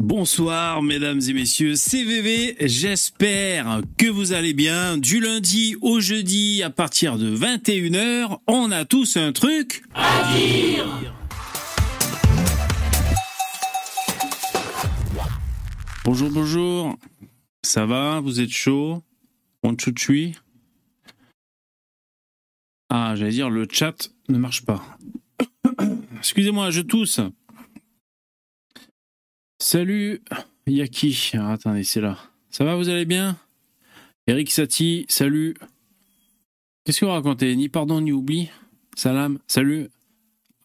[0.00, 4.96] Bonsoir mesdames et messieurs, c'est VV, j'espère que vous allez bien.
[4.96, 10.86] Du lundi au jeudi à partir de 21h, on a tous un truc à dire.
[16.06, 16.96] Bonjour, bonjour.
[17.62, 18.20] Ça va?
[18.20, 19.04] Vous êtes chaud?
[19.62, 20.34] On chouchoui
[22.88, 24.82] Ah, j'allais dire, le chat ne marche pas.
[26.16, 27.20] Excusez-moi, je tousse.
[29.72, 30.20] Salut,
[30.66, 31.30] Yaki.
[31.34, 32.18] Ah, attendez, c'est là.
[32.50, 33.38] Ça va, vous allez bien?
[34.26, 35.54] Eric Satie, salut.
[36.82, 37.54] Qu'est-ce que vous racontez?
[37.54, 38.50] Ni pardon, ni oubli
[38.96, 39.86] Salam, salut.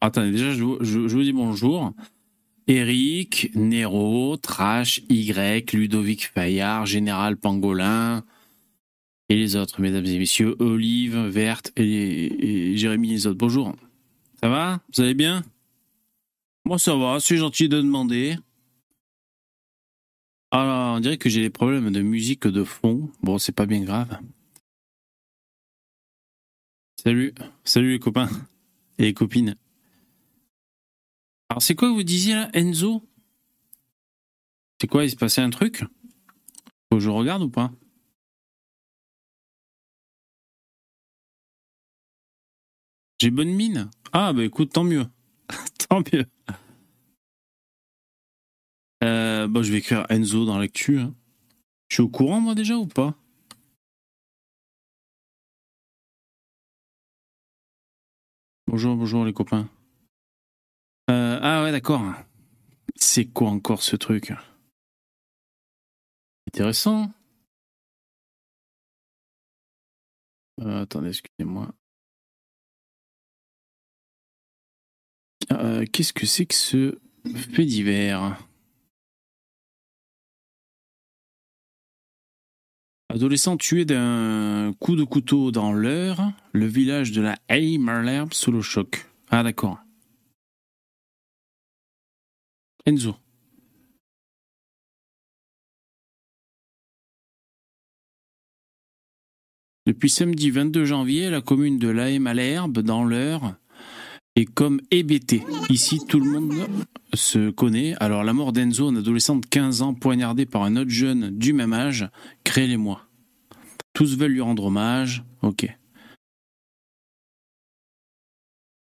[0.02, 1.94] Attendez, déjà, je vous, dis bonjour.
[2.66, 8.24] Eric, Nero, Trash, Y, Ludovic Fayard, Général Pangolin,
[9.30, 13.38] et les autres, mesdames et messieurs, Olive, Verte et, Jérémy les autres.
[13.38, 13.76] Bonjour.
[14.42, 14.82] Ça va?
[14.92, 15.44] Vous allez bien?
[16.66, 18.38] Moi ça va, c'est gentil de demander.
[20.58, 23.12] Alors, on dirait que j'ai des problèmes de musique de fond.
[23.22, 24.18] Bon, c'est pas bien grave.
[27.04, 27.34] Salut,
[27.66, 28.30] salut les copains
[28.98, 29.58] et les copines.
[31.50, 33.04] Alors, c'est quoi vous disiez là, Enzo?
[34.80, 35.84] C'est quoi, il se passait un truc?
[36.90, 37.74] Faut que je regarde ou pas?
[43.20, 45.06] J'ai bonne mine Ah, bah écoute, tant mieux.
[45.90, 46.26] tant mieux.
[49.06, 51.00] Euh, bah, je vais écrire Enzo dans l'actu.
[51.00, 51.14] Hein.
[51.90, 53.16] Je suis au courant, moi, déjà, ou pas?
[58.66, 59.70] Bonjour, bonjour, les copains.
[61.12, 62.16] Euh, ah ouais, d'accord.
[62.96, 64.34] C'est quoi encore ce truc?
[66.48, 67.12] Intéressant.
[70.62, 71.72] Euh, attendez, excusez-moi.
[75.94, 77.00] Qu'est-ce que c'est que ce
[77.36, 78.38] fait divers?
[83.16, 88.52] Adolescent tué d'un coup de couteau dans l'heure, le village de la Haye Marlerbe sous
[88.52, 89.10] le choc.
[89.30, 89.80] Ah d'accord.
[92.86, 93.16] Enzo.
[99.88, 103.56] Depuis samedi 22 janvier, la commune de Laye-Malherbe, dans l'Eure,
[104.36, 105.44] est comme hébétée.
[105.70, 106.54] Ici, tout le monde
[107.14, 107.96] se connaît.
[108.02, 111.54] Alors, la mort d'Enzo, un adolescent de 15 ans, poignardé par un autre jeune du
[111.54, 112.10] même âge,
[112.44, 113.05] crée les mois.
[113.96, 115.24] Tous veulent lui rendre hommage.
[115.42, 115.66] Ok.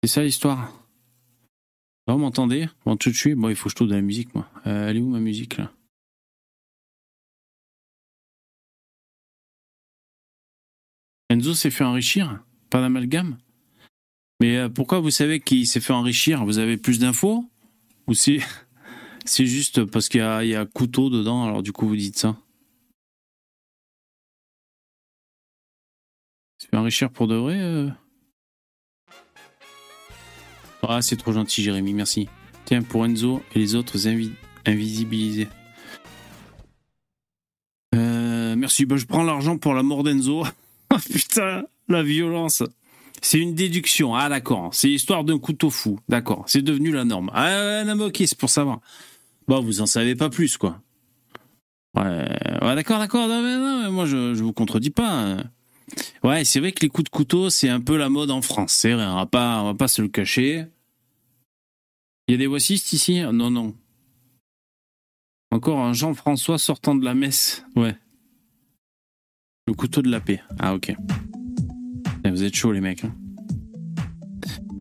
[0.01, 0.73] C'est ça l'histoire?
[2.07, 2.67] Vous m'entendez?
[2.83, 4.49] Bon, tout de suite, bon, il faut que je trouve de la musique, moi.
[4.65, 5.71] Euh, elle est où ma musique, là?
[11.29, 13.37] Enzo s'est fait enrichir Pas d'amalgame
[14.41, 16.43] Mais euh, pourquoi vous savez qu'il s'est fait enrichir?
[16.43, 17.45] Vous avez plus d'infos?
[18.07, 18.39] Ou c'est...
[19.25, 22.35] C'est juste parce qu'il y, y a, couteau dedans, alors du coup vous dites ça?
[26.73, 27.89] Enrichir pour de vrai euh
[30.89, 32.27] ah, c'est trop gentil, Jérémy, merci.
[32.65, 34.07] Tiens, pour Enzo et les autres
[34.65, 35.47] invisibilisés.
[37.95, 40.43] Euh, merci, bah, je prends l'argent pour la mort d'Enzo.
[40.93, 42.63] oh putain, la violence.
[43.21, 44.13] C'est une déduction.
[44.13, 44.71] Ah, d'accord.
[44.73, 45.99] C'est l'histoire d'un couteau fou.
[46.09, 46.43] D'accord.
[46.47, 47.31] C'est devenu la norme.
[47.33, 48.81] Ah, non, pour savoir.
[49.47, 50.81] Bon, vous en savez pas plus, quoi.
[51.95, 52.27] Ouais,
[52.75, 53.27] d'accord, d'accord.
[53.29, 55.37] Non, moi, je, je vous contredis pas.
[56.23, 58.73] Ouais, c'est vrai que les coups de couteau, c'est un peu la mode en France.
[58.73, 60.65] C'est vrai, on va pas, on va pas se le cacher.
[62.27, 63.21] Il y a des voicistes ici?
[63.21, 63.75] Non, non.
[65.51, 67.65] Encore un Jean-François sortant de la messe.
[67.75, 67.95] Ouais.
[69.67, 70.41] Le couteau de la paix.
[70.59, 70.95] Ah, ok.
[72.25, 73.03] Eh, vous êtes chaud, les mecs.
[73.03, 73.13] Hein.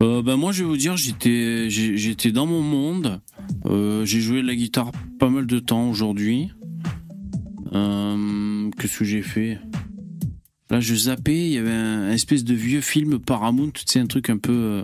[0.01, 3.21] Euh, bah, moi, je vais vous dire, j'étais, j'étais dans mon monde.
[3.65, 6.51] Euh, j'ai joué de la guitare pas mal de temps aujourd'hui.
[7.73, 9.59] Euh, qu'est-ce que j'ai fait?
[10.73, 14.31] Là, je zappais, il y avait un, espèce de vieux film Paramount, c'est un truc
[14.31, 14.83] un peu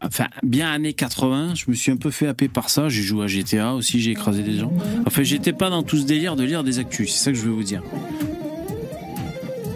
[0.00, 2.88] enfin bien années 80, je me suis un peu fait happer par ça.
[2.88, 4.72] J'ai joué à GTA aussi, j'ai écrasé des gens.
[5.04, 7.42] Enfin, j'étais pas dans tout ce délire de lire des actus, c'est ça que je
[7.42, 7.82] veux vous dire.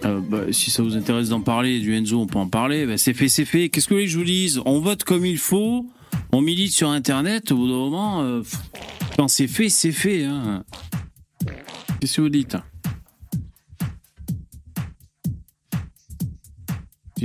[0.06, 2.86] Euh, bah, si ça vous intéresse d'en parler, du Enzo, on peut en parler.
[2.86, 3.68] Bah, c'est fait, c'est fait.
[3.68, 4.62] Qu'est-ce que je vous dise?
[4.64, 5.84] On vote comme il faut,
[6.32, 7.52] on milite sur Internet.
[7.52, 8.40] Au bout d'un moment, euh,
[9.18, 10.24] quand c'est fait, c'est fait.
[10.24, 10.64] Hein.
[12.00, 12.56] Qu'est-ce que vous dites?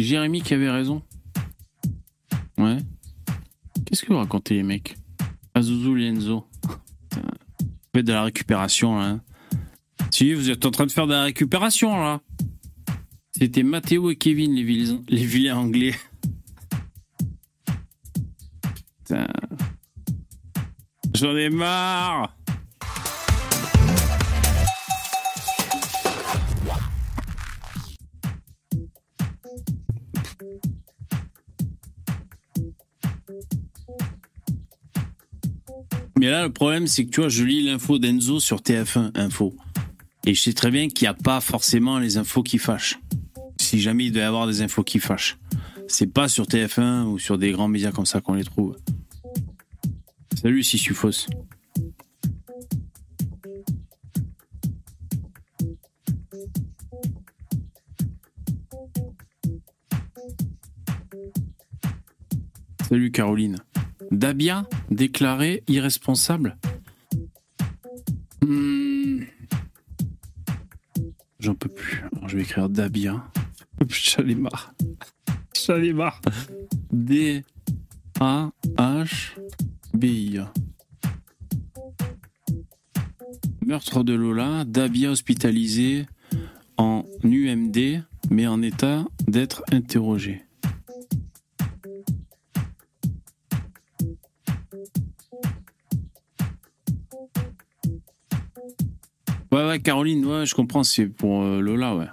[0.03, 1.01] Jérémy qui avait raison.
[2.57, 2.77] Ouais.
[3.85, 4.95] Qu'est-ce que vous racontez, les mecs?
[5.53, 6.47] Azuzu Lienzo.
[7.11, 7.21] Vous
[7.95, 9.05] faites de la récupération, là.
[9.05, 9.21] Hein.
[10.11, 12.21] si, vous êtes en train de faire de la récupération, là.
[13.31, 15.95] C'était Mathéo et Kevin, les, vilains, les vilains anglais.
[21.13, 22.38] J'en ai marre
[36.19, 39.55] Mais là, le problème, c'est que tu vois, je lis l'info d'Enzo sur TF1 Info.
[40.25, 42.99] Et je sais très bien qu'il n'y a pas forcément les infos qui fâchent.
[43.57, 45.37] Si jamais il doit y avoir des infos qui fâchent.
[45.87, 48.75] C'est pas sur TF1 ou sur des grands médias comme ça qu'on les trouve.
[50.35, 51.27] Salut, Sissufos.
[62.89, 63.55] Salut Caroline.
[64.19, 66.57] Dabia déclaré irresponsable
[68.41, 69.23] Hmm.
[71.39, 72.03] J'en peux plus.
[72.27, 73.23] Je vais écrire Dabia.
[73.87, 74.73] J'en ai marre.
[75.65, 76.19] J'en ai marre.
[76.91, 77.43] D
[78.19, 79.37] A H
[79.93, 80.39] B I.
[83.65, 86.07] Meurtre de Lola, Dabia hospitalisé
[86.75, 90.43] en UMD, mais en état d'être interrogé.
[99.59, 102.05] Ouais, ouais, Caroline, ouais, je comprends, c'est pour euh, Lola, ouais.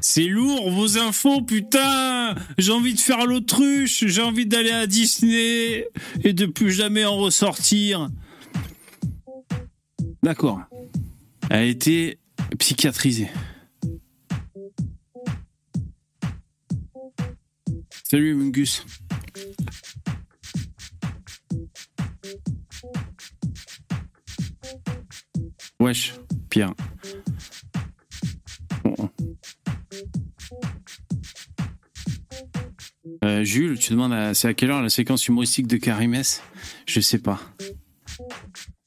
[0.00, 5.88] C'est lourd vos infos, putain J'ai envie de faire l'autruche, j'ai envie d'aller à Disney
[6.22, 8.08] et de plus jamais en ressortir.
[10.22, 10.60] D'accord.
[11.50, 12.20] Elle a été
[12.56, 13.30] psychiatrisée.
[18.04, 18.84] Salut Mungus.
[25.80, 26.14] Wesh,
[33.24, 36.42] Euh, Jules, tu demandes à- c'est à quelle heure la séquence humoristique de Karimès
[36.86, 37.40] Je sais pas.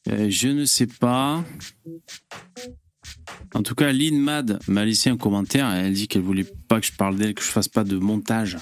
[0.09, 1.44] Euh, je ne sais pas.
[3.53, 5.69] En tout cas, Lynn Mad m'a laissé un commentaire.
[5.69, 8.57] Elle dit qu'elle voulait pas que je parle d'elle, que je fasse pas de montage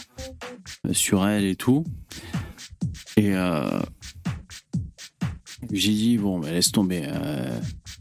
[0.87, 1.85] euh, sur elle et tout.
[3.17, 3.33] Et
[5.71, 7.03] j'ai dit bon, bah, laisse tomber.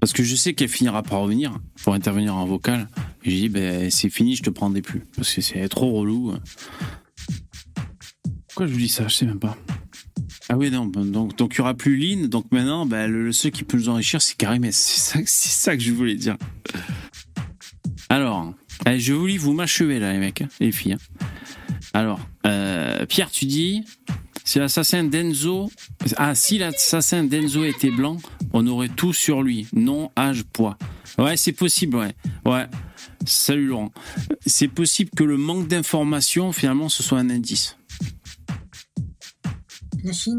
[0.01, 2.89] Parce que je sais qu'elle finira par revenir pour intervenir en vocal.
[3.25, 6.35] J'ai dit ben c'est fini, je te prendrai plus parce que c'est trop relou.
[8.49, 9.07] Pourquoi je vous dis ça?
[9.09, 9.57] Je sais même pas.
[10.51, 13.51] Ah oui, non, ben, donc il y aura plus Lynn, donc maintenant, ben, le, seul
[13.51, 14.67] qui peut nous enrichir, c'est Karim.
[14.73, 16.37] C'est ça, que je voulais dire.
[18.09, 18.55] Alors,
[18.87, 20.95] allez, je vous lis, vous m'achevez là, les mecs, hein, les filles.
[20.95, 21.27] hein.
[21.93, 23.85] Alors, euh, Pierre, tu dis,
[24.45, 25.71] si l'assassin d'Enzo,
[26.17, 28.17] ah, si l'assassin d'Enzo était blanc,
[28.53, 30.77] on aurait tout sur lui, nom, âge, poids.
[31.19, 32.15] Ouais, c'est possible, ouais.
[32.45, 32.67] Ouais.
[33.27, 33.93] Salut Laurent.
[34.47, 37.77] C'est possible que le manque d'informations, finalement, ce soit un indice.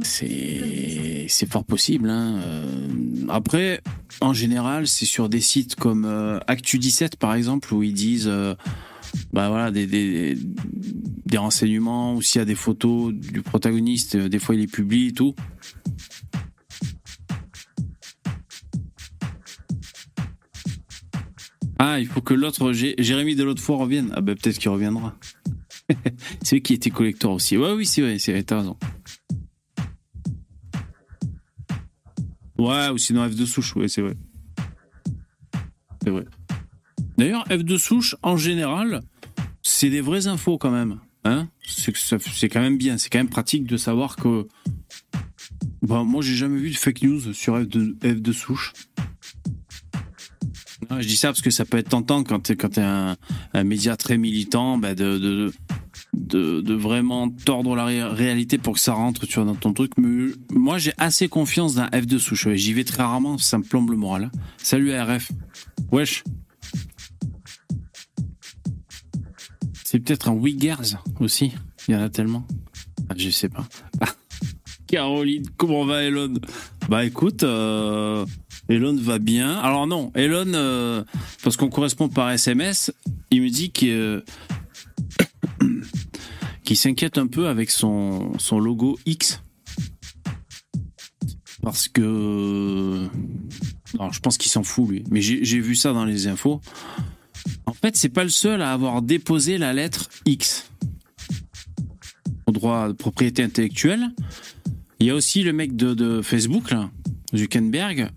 [0.04, 2.10] C'est c'est fort possible.
[2.10, 2.40] Hein.
[2.40, 2.88] Euh,
[3.28, 3.82] après,
[4.22, 8.56] en général, c'est sur des sites comme euh, Actu17 par exemple où ils disent, euh,
[9.34, 10.38] bah voilà, des, des,
[11.26, 15.08] des renseignements ou s'il y a des photos du protagoniste, des fois il les publie
[15.08, 15.36] et tout.
[21.80, 24.12] Ah, il faut que l'autre, Jé- Jérémy de l'autre fois revienne.
[24.14, 25.16] Ah ben peut-être qu'il reviendra.
[26.44, 27.58] c'est lui qui était collector aussi.
[27.58, 28.78] Ouais, oui, c'est vrai, c'est vrai, t'as raison.
[32.58, 34.16] Ouais, ou sinon F de souche, ouais, c'est vrai.
[36.04, 36.26] C'est vrai.
[37.18, 39.02] D'ailleurs, F de souche, en général,
[39.62, 41.00] c'est des vraies infos quand même.
[41.24, 44.48] Hein c'est quand même bien, c'est quand même pratique de savoir que.
[45.82, 48.74] Bah, moi, j'ai jamais vu de fake news sur F de, F de souche.
[50.90, 53.16] Ah, je dis ça parce que ça peut être tentant quand quand t'es un,
[53.64, 55.20] média très militant, bah, de,
[56.14, 59.92] de, de, vraiment tordre la ré- réalité pour que ça rentre tu dans ton truc.
[59.98, 62.48] Mais moi, j'ai assez confiance dans F de souche.
[62.48, 62.58] ouais.
[62.58, 64.32] J'y vais très rarement, ça me plombe le moral.
[64.58, 65.32] Salut ARF.
[65.92, 66.24] Wesh.
[69.84, 71.52] C'est peut-être un Wiggers aussi.
[71.88, 72.46] Il y en a tellement.
[73.10, 73.68] Ah, je sais pas.
[74.88, 76.34] Caroline, comment va Elon?
[76.90, 78.26] Bah écoute, euh,
[78.70, 79.58] Elon va bien.
[79.58, 81.04] Alors non, Elon, euh,
[81.44, 82.94] parce qu'on correspond par SMS,
[83.32, 84.24] il me dit que
[86.64, 89.42] qui s'inquiète un peu avec son, logo X.
[91.62, 93.08] Parce que.
[93.96, 95.04] Alors, je pense qu'il s'en fout, lui.
[95.10, 96.62] Mais j'ai vu ça dans les infos.
[97.66, 100.70] En fait, c'est pas le seul à avoir déposé la lettre X
[102.46, 104.12] au droit de propriété intellectuelle.
[105.00, 106.74] Il y a aussi le mec de, Facebook,
[107.36, 108.10] Zuckerberg.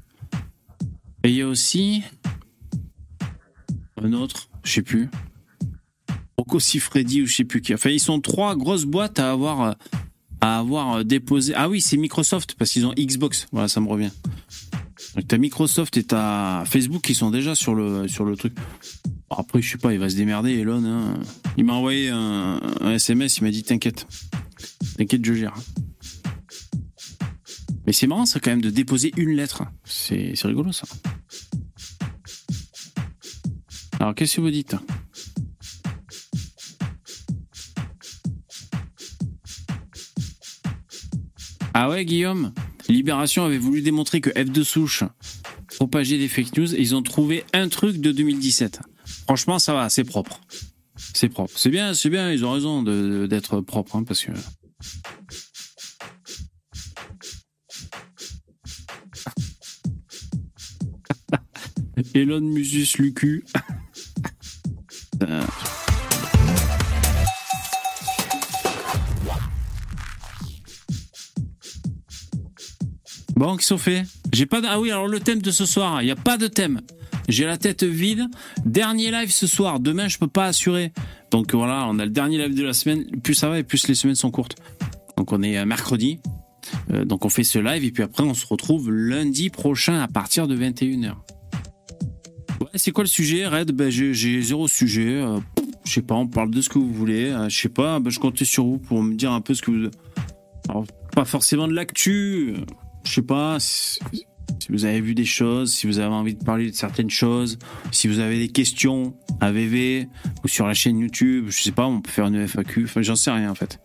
[1.24, 2.02] Et il y a aussi
[4.00, 5.08] un autre, je sais plus.
[6.36, 7.72] Rocco Siffredi ou je sais plus qui.
[7.74, 9.76] Enfin, ils sont trois grosses boîtes à avoir,
[10.40, 11.52] à avoir déposé.
[11.54, 13.46] Ah oui, c'est Microsoft parce qu'ils ont Xbox.
[13.52, 14.10] Voilà, ça me revient.
[15.14, 18.54] Donc t'as Microsoft et t'as Facebook qui sont déjà sur le sur le truc.
[19.30, 20.84] Après, je sais pas, il va se démerder, Elon.
[20.84, 21.14] hein.
[21.56, 24.06] Il m'a envoyé un, un SMS, il m'a dit t'inquiète,
[24.96, 25.54] t'inquiète, je gère.
[27.86, 29.64] Mais c'est marrant, ça, quand même, de déposer une lettre.
[29.84, 30.86] C'est rigolo, ça.
[34.00, 34.76] Alors, qu'est-ce que vous dites
[41.74, 42.52] Ah ouais, Guillaume?
[42.88, 45.04] Libération avait voulu démontrer que F2 souche
[45.76, 48.80] propageait des fake news et ils ont trouvé un truc de 2017.
[49.24, 50.40] Franchement, ça va, c'est propre.
[51.14, 51.52] C'est propre.
[51.56, 54.32] C'est bien, c'est bien, ils ont raison de- d'être propres, hein, parce que.
[62.14, 63.44] Elon Musus Lucu.
[65.22, 65.42] Euh.
[73.36, 74.04] Bon, qu'est-ce qu'on fait?
[74.32, 74.60] J'ai pas.
[74.66, 76.80] Ah oui, alors le thème de ce soir, il n'y a pas de thème.
[77.28, 78.26] J'ai la tête vide.
[78.64, 79.80] Dernier live ce soir.
[79.80, 80.92] Demain, je peux pas assurer.
[81.30, 83.04] Donc voilà, on a le dernier live de la semaine.
[83.22, 84.56] Plus ça va et plus les semaines sont courtes.
[85.16, 86.20] Donc on est euh, mercredi.
[86.92, 90.08] Euh, donc on fait ce live et puis après on se retrouve lundi prochain à
[90.08, 91.14] partir de 21h.
[92.62, 93.72] Ouais, c'est quoi le sujet, Red?
[93.72, 95.16] Ben, j'ai, zéro sujet.
[95.20, 95.40] Euh,
[95.84, 97.30] je sais pas, on parle de ce que vous voulez.
[97.30, 99.62] Euh, je sais pas, ben, je comptais sur vous pour me dire un peu ce
[99.62, 99.90] que vous.
[100.68, 102.54] Alors, pas forcément de l'actu.
[102.56, 102.64] euh,
[103.04, 103.58] Je sais pas.
[103.58, 103.98] Si,
[104.68, 107.58] vous avez vu des choses, si vous avez envie de parler de certaines choses,
[107.90, 110.08] si vous avez des questions à VV
[110.44, 112.84] ou sur la chaîne YouTube, je sais pas, on peut faire une FAQ.
[112.84, 113.80] Enfin, j'en sais rien en fait.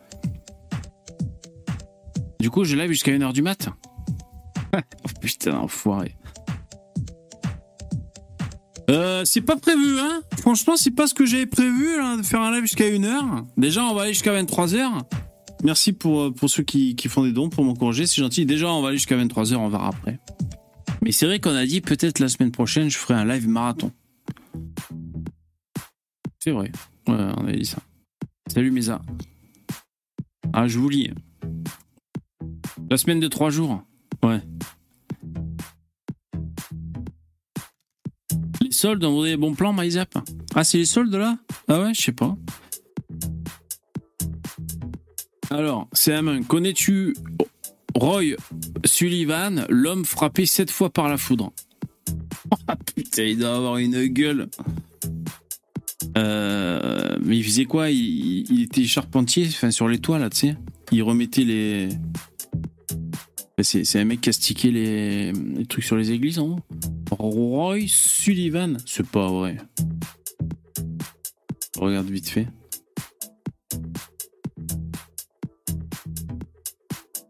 [2.40, 3.70] Du coup, je live jusqu'à 1h du mat.
[4.76, 4.80] oh
[5.20, 6.16] putain, enfoiré.
[8.90, 12.42] Euh, c'est pas prévu, hein Franchement, c'est pas ce que j'avais prévu, là, de faire
[12.42, 13.46] un live jusqu'à 1h.
[13.58, 15.02] Déjà, on va aller jusqu'à 23h.
[15.64, 18.46] Merci pour, euh, pour ceux qui, qui font des dons pour m'encourager, c'est gentil.
[18.46, 20.20] Déjà, on va aller jusqu'à 23h, on verra après.
[21.02, 23.92] Mais c'est vrai qu'on a dit peut-être la semaine prochaine, je ferai un live marathon.
[26.40, 26.72] C'est vrai.
[27.08, 27.80] Ouais, on avait dit ça.
[28.48, 29.02] Salut Mesa.
[30.54, 31.12] Ah, je vous lis.
[32.90, 33.84] La semaine de trois jours.
[34.24, 34.42] Ouais.
[38.78, 40.18] Soldes, on voudrait des bons plans, MyZap
[40.56, 41.38] Ah, c'est les soldes là?
[41.68, 42.36] Ah ouais, je sais pas.
[45.50, 46.44] Alors, c'est la main.
[46.44, 47.16] Connais-tu
[47.96, 48.36] Roy
[48.86, 51.52] Sullivan, l'homme frappé sept fois par la foudre?
[52.70, 54.48] Ah putain, il doit avoir une gueule.
[56.18, 57.90] Euh, mais il faisait quoi?
[57.90, 60.56] Il, il était charpentier, enfin sur les toits là, tu sais?
[60.92, 61.90] Il remettait les.
[63.64, 66.60] C'est un mec qui a stické les, les trucs sur les églises haut.
[67.10, 69.58] Roy Sullivan, c'est pas vrai.
[71.76, 72.48] Regarde vite fait.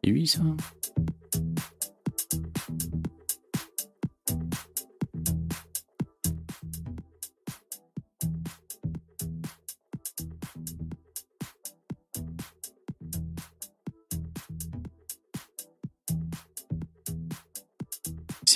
[0.04, 0.42] Et oui, ça.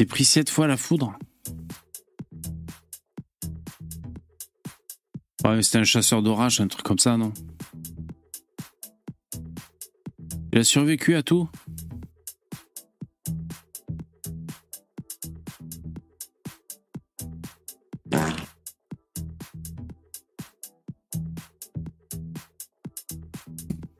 [0.01, 1.13] S'est pris sept fois la foudre.
[5.43, 7.31] Ouais, mais c'était un chasseur d'orage, un truc comme ça, non?
[10.53, 11.47] Il a survécu à tout?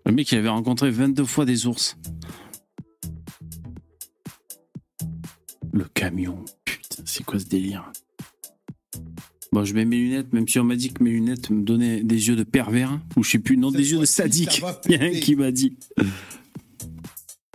[0.06, 1.96] Le mec, il avait rencontré 22 fois des ours.
[6.22, 6.46] Camion.
[6.66, 7.92] Putain, c'est quoi ce délire?
[9.52, 12.04] Bon, je mets mes lunettes, même si on m'a dit que mes lunettes me donnaient
[12.04, 14.62] des yeux de pervers, ou je sais plus, non, Cette des yeux de sadique.
[14.86, 15.78] Il y a un qui m'a dit.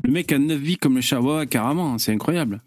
[0.04, 1.20] Le mec a 9 vies comme le chat.
[1.20, 2.60] Ouais, ouais, carrément, hein, c'est incroyable.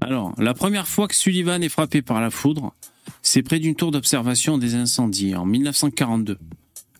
[0.00, 2.74] Alors, la première fois que Sullivan est frappé par la foudre,
[3.20, 6.38] c'est près d'une tour d'observation des incendies en 1942.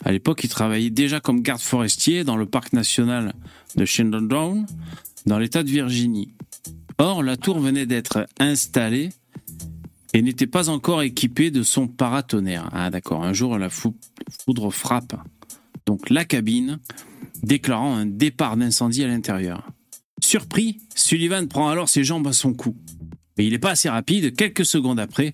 [0.04, 3.34] À l'époque, il travaillait déjà comme garde forestier dans le parc national
[3.76, 4.54] de Shenandoah,
[5.26, 6.32] dans l'État de Virginie.
[6.98, 9.10] Or, la tour venait d'être installée
[10.12, 12.68] et n'était pas encore équipée de son paratonnerre.
[12.72, 13.96] Ah d'accord, un jour la fou-
[14.44, 15.14] foudre frappe
[15.86, 16.78] donc la cabine,
[17.42, 19.68] déclarant un départ d'incendie à l'intérieur.
[20.22, 22.76] Surpris, Sullivan prend alors ses jambes à son cou.
[23.36, 25.32] Mais il n'est pas assez rapide, quelques secondes après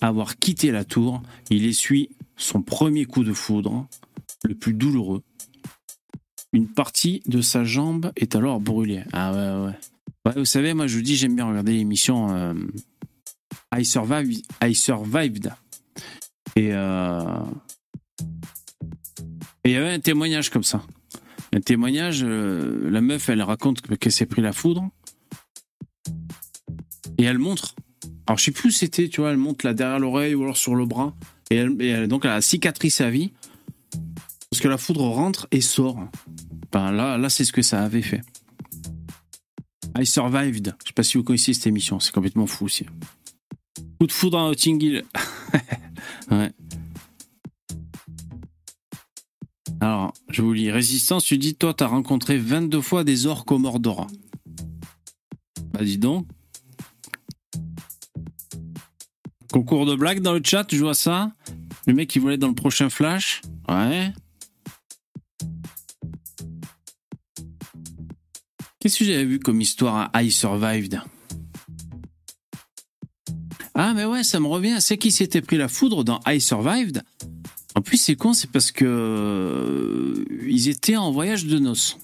[0.00, 1.20] avoir quitté la tour,
[1.50, 3.86] il essuie son premier coup de foudre,
[4.44, 5.22] le plus douloureux.
[6.54, 9.04] Une partie de sa jambe est alors brûlée.
[9.12, 10.32] Ah ouais, ouais.
[10.36, 12.54] Vous savez, moi je vous dis, j'aime bien regarder l'émission euh,
[13.76, 15.52] I, Survived, I Survived.
[16.56, 17.22] Et euh,
[19.64, 20.82] et il y avait un témoignage comme ça.
[21.54, 24.88] Un témoignage, euh, la meuf, elle raconte que- qu'elle s'est pris la foudre.
[27.18, 27.74] Et elle montre.
[28.26, 30.56] Alors je sais plus où c'était, tu vois, elle monte là derrière l'oreille ou alors
[30.56, 31.14] sur le bras.
[31.50, 33.32] Et, elle, donc elle a cicatrice à vie.
[34.50, 35.98] Parce que la foudre rentre et sort.
[36.72, 38.22] Ben là, là c'est ce que ça avait fait.
[39.98, 40.74] I Survived.
[40.82, 42.86] Je sais pas si vous connaissez cette émission, c'est complètement fou aussi.
[44.00, 45.04] Coup de foudre à Notting Hill.
[46.30, 46.52] ouais.
[49.80, 50.70] Alors, je vous lis.
[50.70, 54.06] Résistance, tu dis, toi, t'as rencontré 22 fois des orques au Mordor.
[55.72, 56.26] Bah, dis donc.
[59.52, 61.32] Concours de blagues dans le chat, je vois ça?
[61.86, 63.40] Le mec qui voulait dans le prochain Flash.
[63.68, 64.12] Ouais.
[68.80, 71.00] Qu'est-ce que j'avais vu comme histoire à I Survived?
[73.74, 74.76] Ah, mais ouais, ça me revient.
[74.80, 77.02] C'est qui s'était pris la foudre dans I Survived?
[77.74, 81.96] En plus, c'est con, c'est parce que euh, ils étaient en voyage de noces.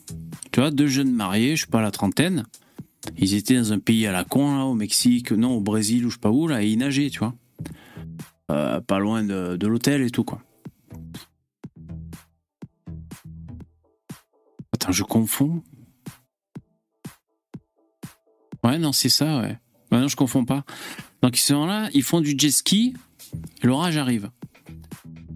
[0.53, 2.45] Tu vois, deux jeunes mariés, je sais pas, la trentaine.
[3.17, 6.11] Ils étaient dans un pays à la con, là, au Mexique, non, au Brésil, ou
[6.11, 7.35] je sais pas où, là, et ils nageaient, tu vois.
[8.51, 10.43] Euh, pas loin de, l'hôtel et tout, quoi.
[14.73, 15.63] Attends, je confonds.
[18.63, 19.59] Ouais, non, c'est ça, ouais.
[19.93, 20.01] ouais.
[20.01, 20.65] Non, je confonds pas.
[21.23, 22.95] Donc, ils sont là, ils font du jet ski,
[23.63, 24.31] l'orage arrive.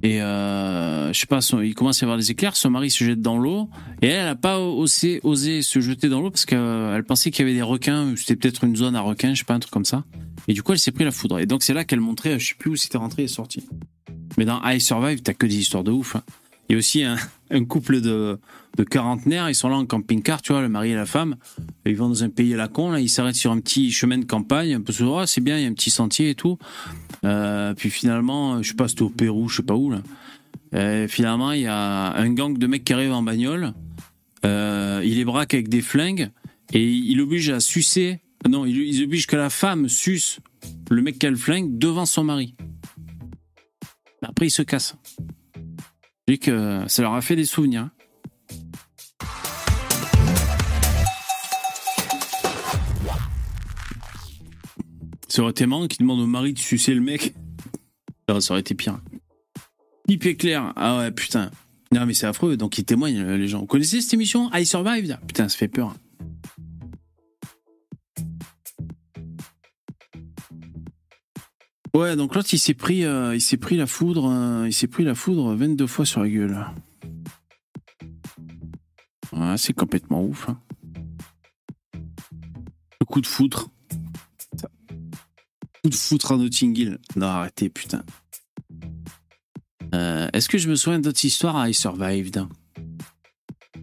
[0.03, 2.91] Et euh, je sais pas, son, il commence à y avoir des éclairs, son mari
[2.91, 3.69] se jette dans l'eau,
[4.01, 7.49] et elle n'a pas osé, osé se jeter dans l'eau parce qu'elle pensait qu'il y
[7.49, 9.85] avait des requins, c'était peut-être une zone à requins, je sais pas, un truc comme
[9.85, 10.05] ça.
[10.47, 11.41] Et du coup, elle s'est pris la foudre.
[11.41, 13.67] Et donc, c'est là qu'elle montrait, je sais plus où c'était rentré et sorti.
[14.37, 16.17] Mais dans I Survive, t'as que des histoires de ouf.
[16.17, 16.23] Hein.
[16.69, 18.39] Il y a aussi un, couple de,
[18.77, 21.37] de quarantenaires, ils sont là en camping-car, tu vois, le mari et la femme.
[21.87, 24.27] ils vont dans un pays à la con, ils s'arrêtent sur un petit chemin de
[24.27, 26.59] campagne, un peu sur, oh, c'est bien, il y a un petit sentier et tout.
[27.25, 30.03] Euh, puis finalement, je sais pas, c'était au Pérou, je sais pas où, là.
[30.73, 33.73] Et finalement, il y a un gang de mecs qui arrivent en bagnole.
[34.45, 36.31] Euh, il les braque avec des flingues
[36.73, 38.21] et il oblige à sucer.
[38.49, 40.41] Non, il, oblige que la femme suce
[40.91, 42.55] le mec qui a le flingue devant son mari.
[44.23, 44.97] Après, il se casse.
[46.31, 47.89] Et que ça leur a fait des souvenirs.
[55.27, 57.35] Ça aurait été marrant qu'il demande au mari de sucer le mec.
[58.29, 59.01] Ça aurait été pire.
[60.07, 60.75] Type éclair.
[60.77, 61.51] Ah ouais, putain.
[61.93, 62.59] Non, mais c'est affreux.
[62.59, 63.61] Donc, ils témoignent, les gens.
[63.61, 65.19] Vous connaissez cette émission I Survived?
[65.27, 65.95] Putain, ça fait peur.
[71.95, 74.87] Ouais, donc l'autre, il s'est pris, euh, il s'est pris la foudre, euh, il s'est
[74.87, 76.67] pris la foudre 22 fois sur la gueule.
[79.33, 80.49] Ouais, c'est complètement ouf.
[80.49, 80.61] Hein.
[83.01, 83.69] Le coup de foudre.
[85.83, 86.99] Coup de foudre à Notting Hill.
[87.17, 88.03] Non, arrêtez, putain.
[89.95, 92.47] Euh, est-ce que je me souviens d'autres histoires à I Survived?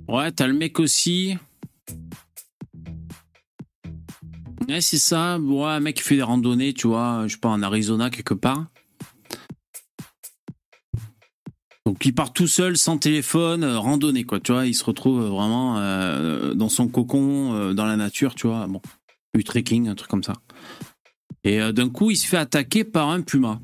[0.08, 1.38] Ouais, t'as le mec aussi.
[4.68, 5.40] Ouais, c'est ça.
[5.40, 8.34] Ouais, un mec qui fait des randonnées, tu vois, je sais pas, en Arizona quelque
[8.34, 8.66] part.
[11.86, 15.24] Donc il part tout seul, sans téléphone, euh, randonnée, quoi, tu vois, il se retrouve
[15.26, 18.82] vraiment euh, dans son cocon, dans la nature, tu vois, bon,
[19.36, 20.34] du trekking, un truc comme ça.
[21.44, 23.62] Et d'un coup, il se fait attaquer par un puma.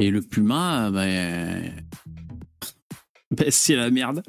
[0.00, 1.72] Et le puma, ben,
[3.30, 4.22] ben, c'est la merde.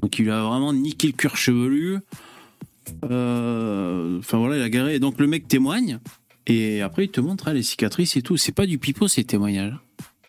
[0.00, 1.98] Donc il a vraiment niqué le cuir chevelu.
[3.04, 4.98] Euh, enfin voilà, il a garé.
[4.98, 5.98] donc le mec témoigne.
[6.46, 8.36] Et après, il te montre hein, les cicatrices et tout.
[8.36, 9.76] C'est pas du pipeau, ces témoignages.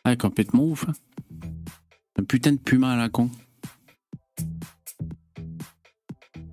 [0.04, 0.86] Ah, complètement ouf.
[0.88, 0.94] Hein.
[2.20, 3.30] Un putain de puma à la con.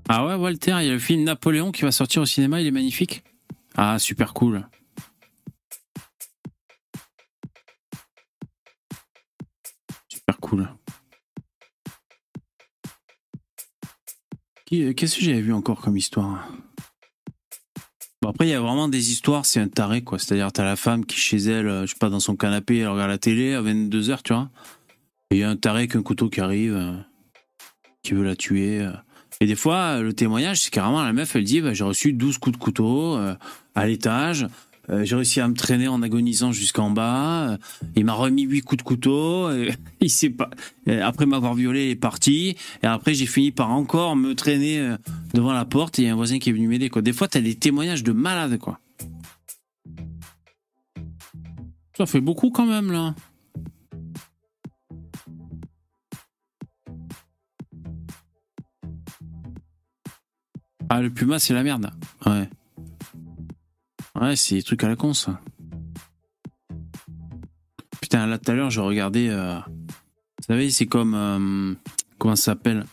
[0.08, 2.66] Ah ouais, Walter, il y a le film Napoléon qui va sortir au cinéma, il
[2.66, 3.24] est magnifique.
[3.74, 4.66] Ah, super cool.
[10.44, 10.83] cool.
[14.66, 16.48] Qu'est-ce que j'avais vu encore comme histoire?
[18.22, 20.18] Bon, après, il y a vraiment des histoires, c'est un taré, quoi.
[20.18, 22.88] C'est-à-dire, t'as la femme qui, chez elle, euh, je sais pas, dans son canapé, elle
[22.88, 24.50] regarde la télé à 22h, tu vois.
[25.30, 26.94] Et il y a un taré avec un couteau qui arrive, euh,
[28.02, 28.88] qui veut la tuer.
[29.40, 32.38] Et des fois, le témoignage, c'est carrément la meuf, elle dit bah, J'ai reçu 12
[32.38, 33.18] coups de couteau
[33.74, 34.46] à l'étage,
[34.90, 37.50] euh, j'ai réussi à me traîner en agonisant jusqu'en bas.
[37.50, 37.56] Euh,
[37.96, 39.50] il m'a remis huit coups de couteau.
[40.00, 40.50] Il pas.
[41.02, 42.56] après m'avoir violé, il est parti.
[42.82, 44.96] Et après, j'ai fini par encore me traîner euh,
[45.32, 45.98] devant la porte.
[45.98, 46.90] Et il y a un voisin qui est venu m'aider.
[46.90, 47.02] Quoi.
[47.02, 48.80] Des fois, t'as des témoignages de malades, quoi.
[51.96, 53.14] Ça fait beaucoup quand même là.
[60.90, 61.90] Ah, le Puma, c'est la merde.
[62.26, 62.48] Ouais.
[64.20, 65.12] Ouais, c'est des trucs à la con.
[68.00, 69.28] Putain, là, tout à l'heure, je regardais.
[69.28, 71.14] Euh, vous savez, c'est comme.
[71.14, 71.74] Euh,
[72.18, 72.84] comment ça s'appelle?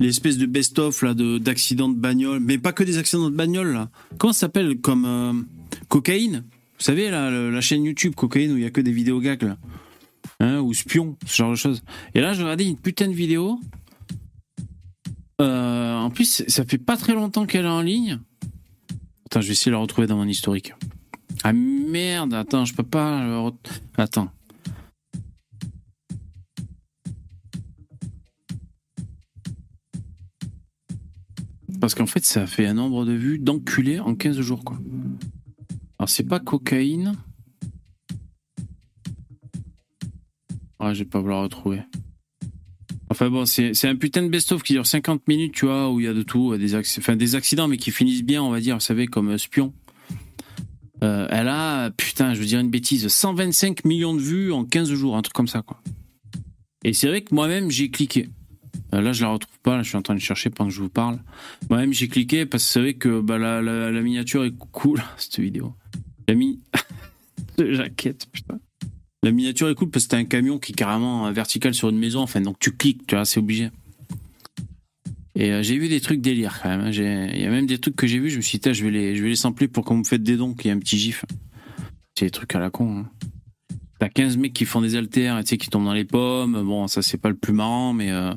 [0.00, 2.40] L'espèce de best-of là d'accidents de, bagnole.
[2.40, 3.90] Mais pas que des accidents de bagnole, là.
[4.18, 5.04] Comment ça s'appelle Comme.
[5.04, 5.32] Euh,
[5.88, 6.44] cocaïne?
[6.78, 9.42] Vous savez, là, la chaîne YouTube Cocaïne où il y a que des vidéos gags,
[9.42, 9.58] là.
[10.40, 11.82] Hein, ou spion, ce genre de choses.
[12.14, 13.60] Et là, je regardais une putain de vidéo.
[15.38, 18.20] En plus, ça fait pas très longtemps qu'elle est en ligne.
[19.32, 20.74] Attends, je vais essayer de la retrouver dans mon historique.
[21.42, 23.50] Ah merde, attends, je peux pas.
[23.96, 24.30] Attends.
[31.80, 34.78] Parce qu'en fait, ça fait un nombre de vues d'enculé en 15 jours, quoi.
[35.98, 37.14] Alors, c'est pas cocaïne.
[40.78, 41.80] Ah, je vais pas la retrouver.
[43.12, 46.06] Enfin bon, c'est un putain de best-of qui dure 50 minutes, tu vois, où il
[46.06, 49.06] y a de tout, des, accidents, mais qui finissent bien, on va dire, vous savez,
[49.06, 49.74] comme Spion.
[51.04, 54.94] Euh, elle a, putain, je veux dire une bêtise, 125 millions de vues en 15
[54.94, 55.78] jours, un truc comme ça, quoi.
[56.84, 58.30] Et c'est vrai que moi-même, j'ai cliqué.
[58.94, 59.76] Euh, là, je la retrouve pas.
[59.76, 61.18] Là, je suis en train de chercher pendant que je vous parle.
[61.68, 65.02] Moi-même, j'ai cliqué parce que c'est vrai que bah, la, miniature est cool.
[65.18, 65.74] Cette vidéo.
[66.28, 66.60] La mi...
[67.58, 68.58] jaquette, putain.
[69.24, 71.98] La miniature est cool parce que t'as un camion qui est carrément vertical sur une
[71.98, 72.20] maison.
[72.20, 73.70] Enfin, donc tu cliques, tu vois, c'est obligé.
[75.34, 76.80] Et euh, j'ai vu des trucs délire quand même.
[76.80, 76.90] Hein.
[76.90, 78.90] Il y a même des trucs que j'ai vu, je me suis dit, je vais
[78.90, 80.78] les, je vais les sampler pour qu'on me fasse des dons, qu'il y ait un
[80.80, 81.24] petit gif.
[82.18, 82.98] C'est des trucs à la con.
[82.98, 83.10] Hein.
[84.00, 86.60] T'as 15 mecs qui font des haltères, tu sais, qui tombent dans les pommes.
[86.64, 88.34] Bon, ça c'est pas le plus marrant, mais euh,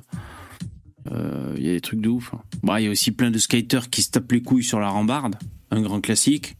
[1.12, 2.36] euh, il y a des trucs de ouf.
[2.62, 4.90] Bah, il y a aussi plein de skaters qui se tapent les couilles sur la
[4.90, 5.36] rambarde,
[5.72, 6.56] un grand classique.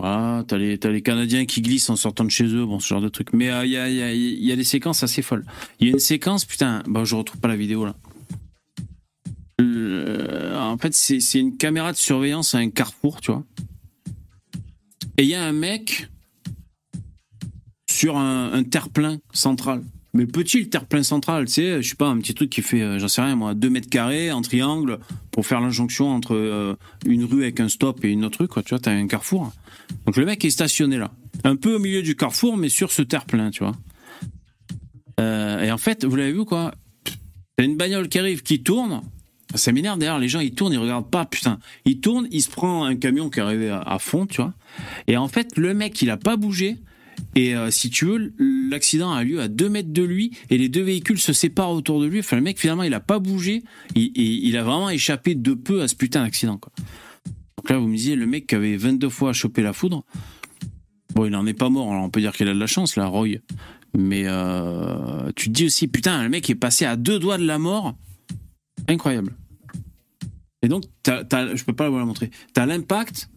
[0.00, 3.02] Voilà, t'as les, les Canadiens qui glissent en sortant de chez eux, bon, ce genre
[3.02, 3.34] de trucs.
[3.34, 5.44] Mais il y, a, y, a, y, a, des séquences assez folles.
[5.78, 7.94] Il y a une séquence, putain, bah, je retrouve pas la vidéo là.
[10.58, 13.44] en fait, c'est une caméra de surveillance à un carrefour, tu vois.
[15.18, 16.08] Et il y a un mec
[17.90, 19.82] sur un, un terre-plein central.
[20.12, 22.82] Mais petit, le terre-plein central, tu sais, je sais pas, un petit truc qui fait,
[22.82, 24.98] euh, j'en sais rien moi, 2 mètres carrés en triangle
[25.30, 26.74] pour faire l'injonction entre euh,
[27.06, 28.62] une rue avec un stop et une autre rue, quoi.
[28.64, 29.52] Tu vois, t'as un carrefour.
[30.06, 31.12] Donc le mec est stationné là.
[31.44, 33.76] Un peu au milieu du carrefour, mais sur ce terre-plein, tu vois.
[35.20, 36.74] Euh, et en fait, vous l'avez vu quoi?
[37.56, 39.02] T'as une bagnole qui arrive, qui tourne.
[39.54, 41.58] Ça m'énerve d'ailleurs, les gens ils tournent, ils regardent pas, putain.
[41.84, 44.54] Il tourne, il se prend un camion qui est arrivé à, à fond, tu vois.
[45.06, 46.78] Et en fait, le mec, il a pas bougé.
[47.34, 50.68] Et euh, si tu veux, l'accident a lieu à 2 mètres de lui et les
[50.68, 52.20] deux véhicules se séparent autour de lui.
[52.20, 53.62] Enfin, le mec, finalement, il a pas bougé.
[53.94, 56.60] Il, a vraiment échappé de peu à ce putain d'accident.
[57.56, 60.04] Donc là, vous me disiez, le mec qui avait 22 fois chopé la foudre,
[61.14, 61.90] bon, il en est pas mort.
[61.90, 63.38] Alors, on peut dire qu'il a de la chance, là, Roy.
[63.96, 67.46] Mais euh, tu te dis aussi, putain, le mec est passé à deux doigts de
[67.46, 67.96] la mort.
[68.88, 69.34] Incroyable.
[70.62, 72.30] Et donc, t'as, t'as, je peux pas vous la montrer.
[72.52, 73.30] T'as l'impact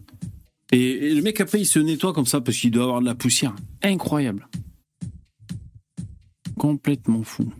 [0.74, 3.14] et, le mec, après, il se nettoie comme ça parce qu'il doit avoir de la
[3.14, 3.54] poussière.
[3.82, 4.48] Incroyable.
[6.58, 7.52] Complètement fou.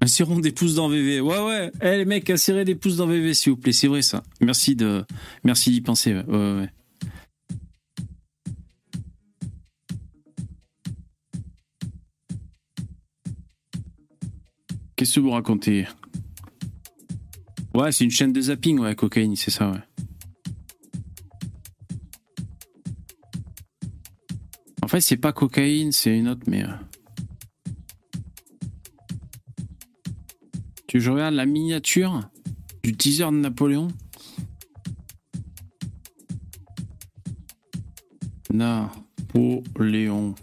[0.00, 1.20] Insérons des pouces dans VV.
[1.20, 1.70] Ouais, ouais.
[1.82, 3.72] Eh, les mecs, insérez des pouces dans VV, s'il vous plaît.
[3.72, 4.22] C'est vrai, ça.
[4.40, 5.04] Merci de,
[5.44, 6.14] merci d'y penser.
[6.14, 6.70] Ouais, ouais.
[14.96, 15.86] Qu'est-ce que vous racontez?
[17.74, 19.78] Ouais, c'est une chaîne de zapping, ouais, cocaïne, c'est ça, ouais.
[24.90, 26.64] Fait, c'est pas cocaïne, c'est une autre, mais.
[30.88, 32.28] Tu je regarde la miniature
[32.82, 33.86] du teaser de Napoléon?
[38.52, 40.34] Napoléon.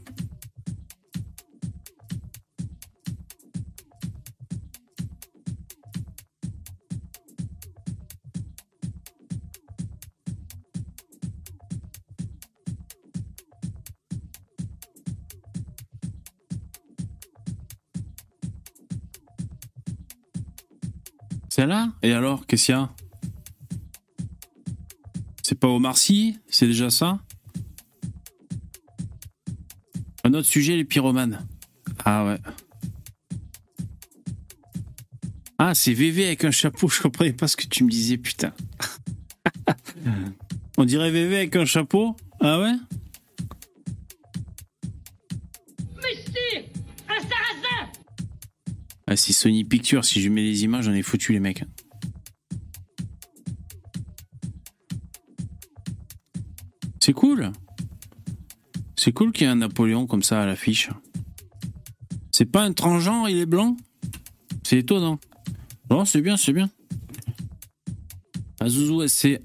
[21.66, 22.90] Là Et alors, qu'est-ce qu'il y a
[25.42, 27.20] C'est pas Omar Sy C'est déjà ça
[30.24, 31.48] Un autre sujet, les pyromanes.
[32.06, 32.38] Ah ouais.
[35.58, 36.88] Ah, c'est VV avec un chapeau.
[36.90, 38.54] Je comprenais pas ce que tu me disais, putain.
[40.78, 42.74] On dirait VV avec un chapeau Ah ouais
[49.18, 51.64] c'est Sony Pictures, si je mets les images, j'en ai foutu les mecs.
[57.00, 57.52] C'est cool.
[58.96, 60.90] C'est cool qu'il y ait un Napoléon comme ça à l'affiche.
[62.32, 63.78] C'est pas un transgenre, il est blanc?
[64.64, 65.20] C'est étonnant.
[65.90, 66.70] Non, c'est bien, c'est bien.
[68.60, 69.42] Azuzu c'est.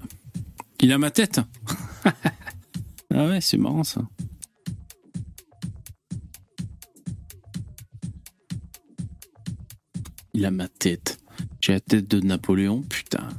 [0.81, 1.39] Il a ma tête
[3.13, 4.01] Ah ouais, c'est marrant ça.
[10.33, 11.19] Il a ma tête.
[11.61, 13.29] J'ai la tête de Napoléon, putain.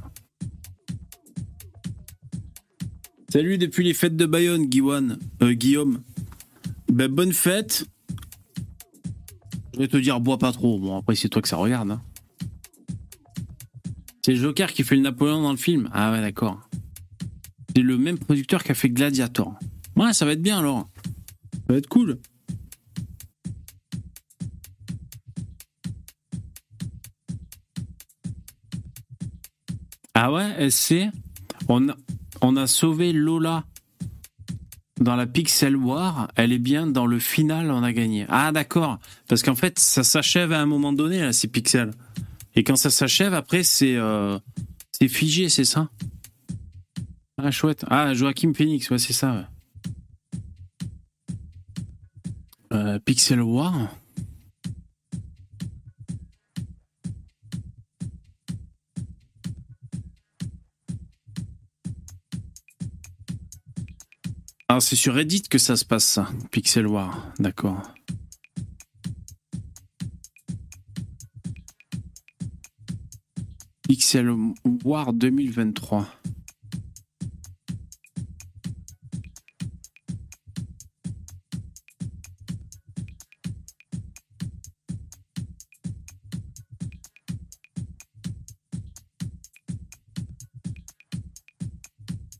[3.29, 5.17] Salut depuis les fêtes de Bayonne, Guillaume.
[5.41, 6.01] Euh, Guillaume.
[6.89, 7.85] Ben, bonne fête.
[9.73, 10.79] Je vais te dire, bois pas trop.
[10.79, 11.91] Bon, après, c'est toi que ça regarde.
[11.91, 12.01] Hein.
[14.25, 15.89] C'est Joker qui fait le Napoléon dans le film.
[15.91, 16.61] Ah ouais, d'accord.
[17.75, 19.59] C'est le même producteur qui a fait Gladiator.
[19.97, 20.89] Ouais, ça va être bien alors.
[21.53, 22.19] Ça va être cool.
[30.15, 31.11] Ah ouais, c'est.
[31.67, 31.95] On a,
[32.41, 33.65] on a sauvé Lola
[35.01, 36.29] dans la Pixel War.
[36.35, 38.25] Elle est bien dans le final, on a gagné.
[38.29, 38.99] Ah d'accord.
[39.27, 41.91] Parce qu'en fait, ça s'achève à un moment donné, là, ces pixels.
[42.55, 44.39] Et quand ça s'achève, après, c'est euh,
[44.97, 45.89] c'est figé, c'est ça?
[47.37, 47.83] Ah, chouette.
[47.89, 49.49] Ah, Joachim Phoenix, ouais, c'est ça.
[52.71, 53.89] Euh, Pixel War
[64.79, 66.29] C'est sur Reddit que ça se passe, ça.
[66.51, 67.81] Pixel War, d'accord.
[73.87, 74.33] Pixel
[74.83, 76.07] War 2023.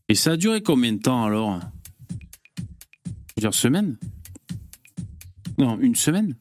[0.08, 1.60] Et ça a duré combien de temps alors?
[3.54, 3.96] Semaines.
[5.58, 6.34] Non, une semaine.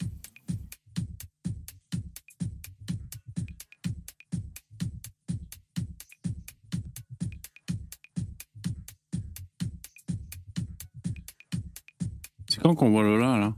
[12.50, 13.56] C'est quand qu'on voit Lola là?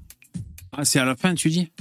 [0.72, 1.72] Ah, c'est à la fin, tu dis?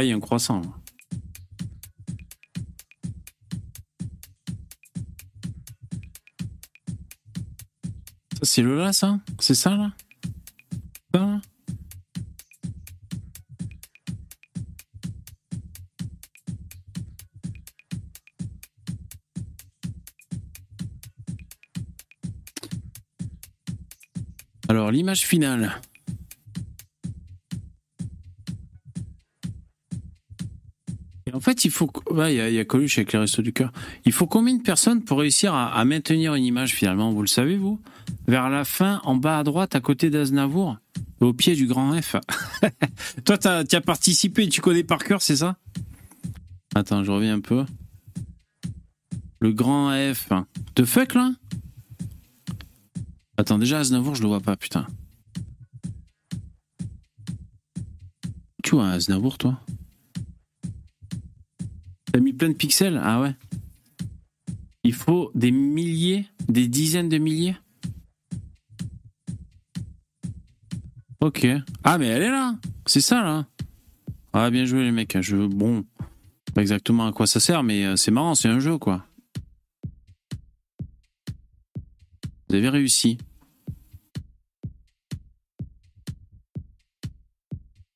[0.00, 0.62] Et a un croissant.
[8.34, 9.18] Ça, c'est le là, ça?
[9.40, 9.92] C'est ça, là?
[11.12, 11.40] Ça, là?
[24.68, 25.80] Alors, l'image finale.
[31.48, 31.90] Fait, il faut.
[32.10, 33.72] Il y, a, Coluche avec les Restos du Cœur.
[34.04, 37.28] Il faut combien de personnes pour réussir à, à maintenir une image finalement Vous le
[37.28, 37.80] savez, vous?
[38.26, 40.76] Vers la fin, en bas à droite, à côté d'Aznavour,
[41.20, 42.16] au pied du grand F.
[43.24, 45.56] Toi, tu as, as, participé, tu connais par cœur, c'est ça?
[46.74, 47.64] Attends, je reviens un peu.
[49.40, 50.28] Le grand F.
[50.76, 51.32] De fuck, là?
[53.36, 54.86] Attends, déjà, Aznavour, je le vois pas, putain.
[58.62, 59.60] Tu vois Aznavour, toi?
[62.18, 63.32] T'as mis plein de pixels Ah ouais.
[64.82, 67.54] Il faut des milliers, des dizaines de milliers
[71.20, 71.46] Ok.
[71.84, 73.46] Ah, mais elle est là C'est ça, là
[74.32, 75.16] Ah, bien joué, les mecs.
[75.20, 75.36] Je...
[75.36, 75.84] Bon,
[76.56, 79.06] pas exactement à quoi ça sert, mais c'est marrant, c'est un jeu, quoi.
[82.48, 83.18] Vous avez réussi.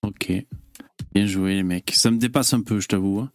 [0.02, 0.32] Ok.
[1.12, 1.90] Bien joué, les mecs.
[1.90, 3.18] Ça me dépasse un peu, je t'avoue.
[3.18, 3.32] Hein.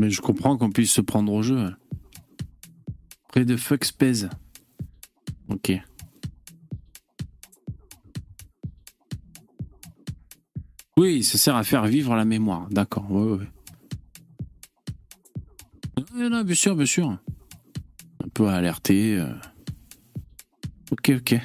[0.00, 1.74] Mais je comprends qu'on puisse se prendre au jeu.
[3.28, 4.24] Près de Fuck Space.
[5.50, 5.78] Ok.
[10.96, 12.66] Oui, ça sert à faire vivre la mémoire.
[12.70, 13.12] D'accord.
[13.12, 13.46] Ouais,
[16.14, 16.44] ouais.
[16.44, 17.10] bien sûr, bien sûr.
[17.10, 19.18] Un peu alerter.
[19.18, 19.34] Euh...
[20.92, 21.38] Ok, ok.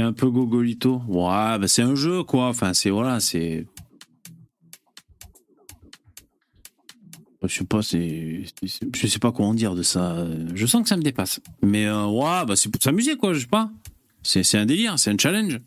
[0.00, 1.02] Un peu gogolito.
[1.08, 2.48] Ouais, bah c'est un jeu, quoi.
[2.48, 3.66] Enfin, c'est voilà, c'est.
[7.42, 8.42] Je sais pas, c'est.
[8.94, 10.26] Je sais pas comment dire de ça.
[10.54, 11.40] Je sens que ça me dépasse.
[11.62, 13.70] Mais euh, ouais, bah c'est pour s'amuser, quoi, je sais pas.
[14.22, 15.60] C'est un délire, c'est un challenge.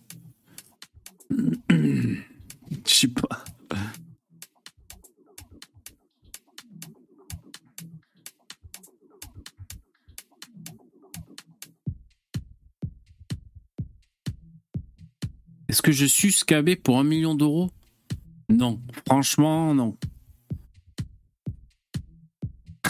[15.84, 17.69] Que je suis scabé pour un million d'euros?
[18.50, 18.82] Non.
[19.06, 19.96] Franchement, non.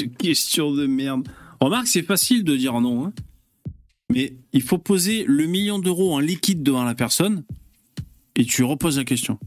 [0.00, 1.28] Une question de merde.
[1.60, 3.06] Remarque, c'est facile de dire non.
[3.06, 3.12] Hein
[4.10, 7.44] Mais il faut poser le million d'euros en liquide devant la personne
[8.34, 9.38] et tu reposes la question.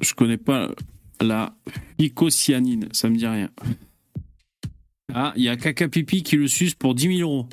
[0.00, 0.70] Je connais pas
[1.20, 1.54] la
[1.98, 3.50] phycocyanine, ça me dit rien.
[5.12, 7.48] Ah, il y a Caca Pipi qui le suce pour 10 000 euros.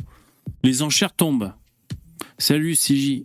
[0.63, 1.53] Les enchères tombent.
[2.37, 3.23] Salut CJ.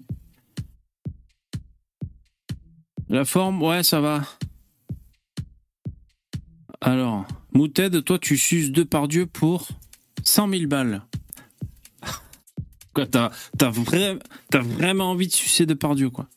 [3.08, 4.22] La forme, ouais, ça va.
[6.80, 9.68] Alors, Mouted, toi, tu suces deux par Dieu pour
[10.22, 11.02] 100 000 balles.
[12.94, 13.30] Quoi, t'as,
[13.70, 16.28] vraiment envie de sucer de par Dieu, quoi.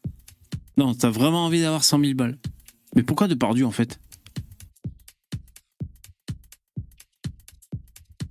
[0.78, 2.38] Non, t'as vraiment envie d'avoir 100 000 balles.
[2.96, 4.00] Mais pourquoi de par Dieu, en fait?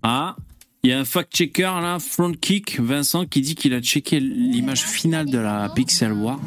[0.02, 0.36] Ah,
[0.82, 4.82] il y a un fact-checker là, front kick, Vincent, qui dit qu'il a checké l'image
[4.82, 6.40] finale de la Pixel War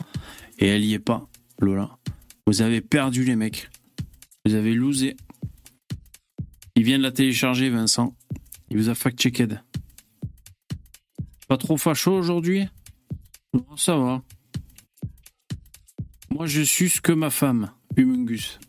[0.59, 1.29] et elle y est pas,
[1.59, 1.97] Lola.
[2.45, 3.69] Vous avez perdu les mecs.
[4.45, 5.15] Vous avez losé.
[6.75, 8.13] Il vient de la télécharger, Vincent.
[8.69, 9.61] Il vous a fact-checked.
[11.47, 12.67] Pas trop facho aujourd'hui?
[13.77, 14.21] Ça va.
[16.35, 18.59] Moi, je suis ce que ma femme, Humungus.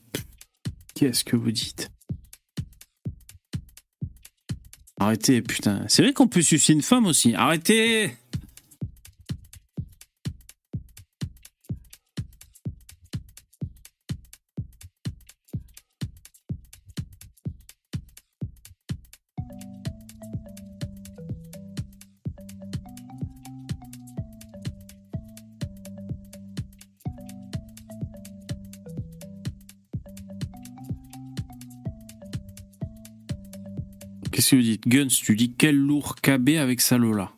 [0.95, 1.91] Qu'est-ce que vous dites?
[5.01, 5.85] Arrêtez, putain.
[5.89, 7.35] C'est vrai qu'on peut sucer une femme aussi.
[7.35, 8.15] Arrêtez
[34.63, 37.33] Dites Guns, tu dis quel lourd KB avec sa Lola.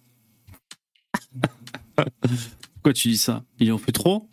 [2.74, 3.44] Pourquoi tu dis ça?
[3.58, 4.28] Il en fait trop?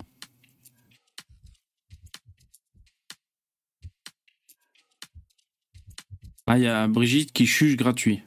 [6.48, 8.22] Ah, il y a Brigitte qui chuche gratuit.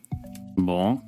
[0.57, 1.01] Bon.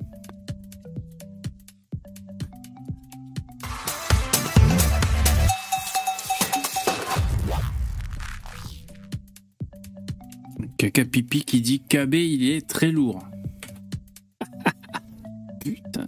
[10.77, 13.27] Caca Pipi qui dit KB, il est très lourd.
[15.61, 16.05] Putain.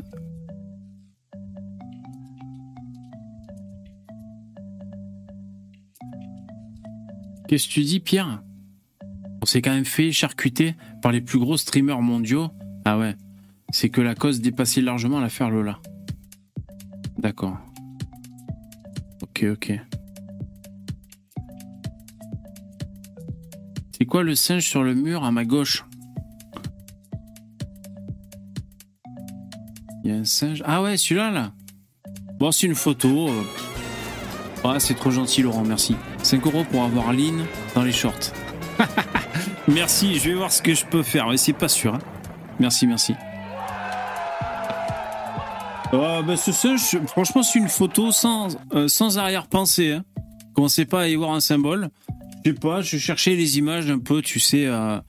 [7.47, 8.41] Qu'est-ce que tu dis, Pierre?
[9.43, 12.49] On s'est quand même fait charcuter par les plus gros streamers mondiaux.
[12.85, 13.15] Ah ouais.
[13.71, 15.79] C'est que la cause dépassait largement l'affaire Lola.
[17.17, 17.57] D'accord.
[19.21, 19.73] Ok, ok.
[23.97, 25.85] C'est quoi le singe sur le mur à ma gauche?
[30.65, 31.51] Ah ouais, celui-là, là.
[32.39, 33.29] Bon, c'est une photo.
[34.63, 35.95] Ah, c'est trop gentil, Laurent, merci.
[36.23, 37.45] 5 euros pour avoir Lynn
[37.75, 38.31] dans les shorts.
[39.67, 41.95] merci, je vais voir ce que je peux faire, mais c'est pas sûr.
[41.95, 41.99] Hein.
[42.59, 43.13] Merci, merci.
[45.93, 49.91] Bah, ce singe, franchement, c'est une photo sans, euh, sans arrière-pensée.
[49.91, 50.03] Hein.
[50.55, 51.89] Commencez pas à y voir un symbole.
[52.43, 54.99] Je sais pas, je cherchais les images un peu, tu sais, euh,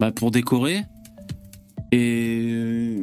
[0.00, 0.82] bah, pour décorer.
[1.92, 2.96] Et.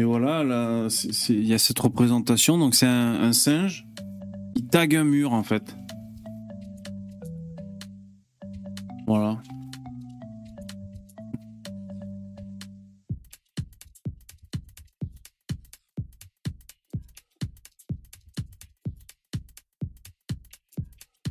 [0.00, 0.88] Et voilà, là,
[1.28, 2.56] il y a cette représentation.
[2.56, 3.86] Donc, c'est un, singe
[4.56, 5.76] qui tag un mur, en fait.
[9.06, 9.42] Voilà.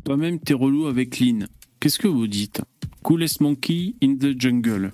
[0.06, 1.48] Toi-même, t'es relou avec Lynn.
[1.80, 2.62] Qu'est-ce que vous dites?
[3.02, 4.94] Coolest Monkey in the Jungle.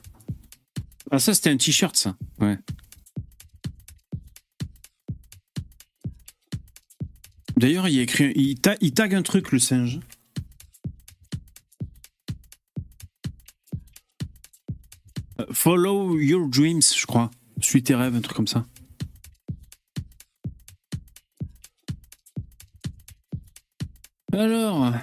[1.11, 2.15] Ah, ça, c'était un t-shirt, ça.
[2.39, 2.57] Ouais.
[7.57, 9.99] D'ailleurs, il, écrit, il, il tag un truc, le singe.
[15.39, 17.31] Euh, follow your dreams, je crois.
[17.61, 18.65] Suis tes rêves, un truc comme ça.
[24.33, 24.93] Alors.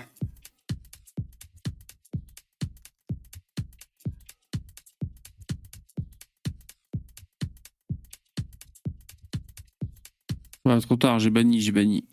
[10.80, 12.05] trop tard, j'ai banni, j'ai banni.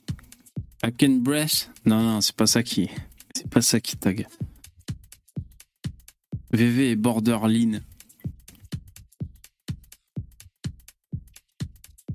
[0.84, 1.70] I breath?
[1.86, 2.90] Non, non, c'est pas ça qui.
[3.36, 4.28] C'est pas ça qui tag.
[6.52, 7.82] VV et Borderline.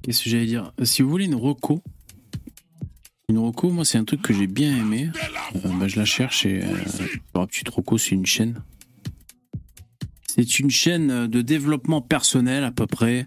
[0.03, 0.73] Qu'est-ce que j'allais dire?
[0.83, 1.83] Si vous voulez une reco,
[3.31, 5.11] une Rocco, moi, c'est un truc que j'ai bien aimé.
[5.57, 6.63] Euh, bah, je la cherche et.
[6.63, 8.63] Euh, petite Rocco, c'est une chaîne.
[10.27, 13.27] C'est une chaîne de développement personnel, à peu près.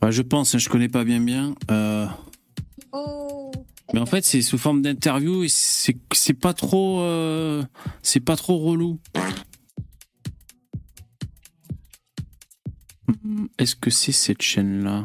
[0.00, 1.54] Bah, je pense, hein, je connais pas bien bien.
[1.70, 2.06] Euh...
[3.92, 7.00] Mais en fait, c'est sous forme d'interview et c'est pas trop.
[7.00, 7.64] Euh,
[8.02, 9.00] c'est pas trop relou.
[13.24, 15.04] Hmm, est-ce que c'est cette chaîne-là?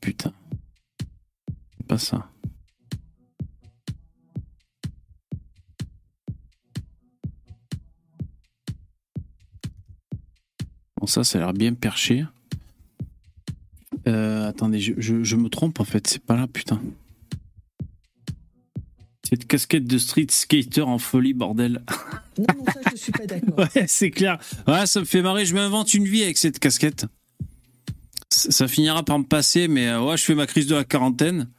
[0.00, 0.32] Putain.
[1.88, 2.28] pas ça.
[10.96, 12.24] Bon, ça, ça a l'air bien perché.
[14.08, 16.80] Euh, attendez, je, je- je me trompe en fait, c'est pas là, putain.
[19.28, 21.82] Cette casquette de street skater en folie, bordel.
[22.38, 23.58] Non, non, ça, je suis pas d'accord.
[23.58, 24.38] Ouais, c'est clair.
[24.66, 25.44] Ouais, ça me fait marrer.
[25.44, 27.04] Je m'invente une vie avec cette casquette.
[28.30, 30.82] Ça ça finira par me passer, mais euh, ouais, je fais ma crise de la
[30.84, 31.50] quarantaine.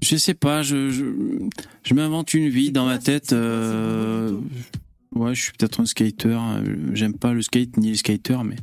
[0.00, 1.04] Je sais pas, je, je,
[1.82, 3.32] je m'invente une vie dans ma tête.
[3.32, 4.38] euh,
[5.12, 6.38] Ouais, je suis peut-être un skater.
[6.38, 8.56] euh, J'aime pas le skate ni les skaters, mais.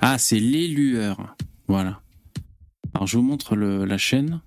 [0.00, 1.36] Ah, c'est les lueurs.
[1.66, 2.00] Voilà.
[2.98, 4.40] Alors, je vous montre le- la chaîne.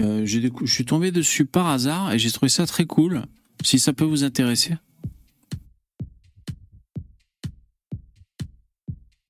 [0.00, 3.24] Euh, je suis tombé dessus par hasard et j'ai trouvé ça très cool.
[3.64, 4.76] Si ça peut vous intéresser.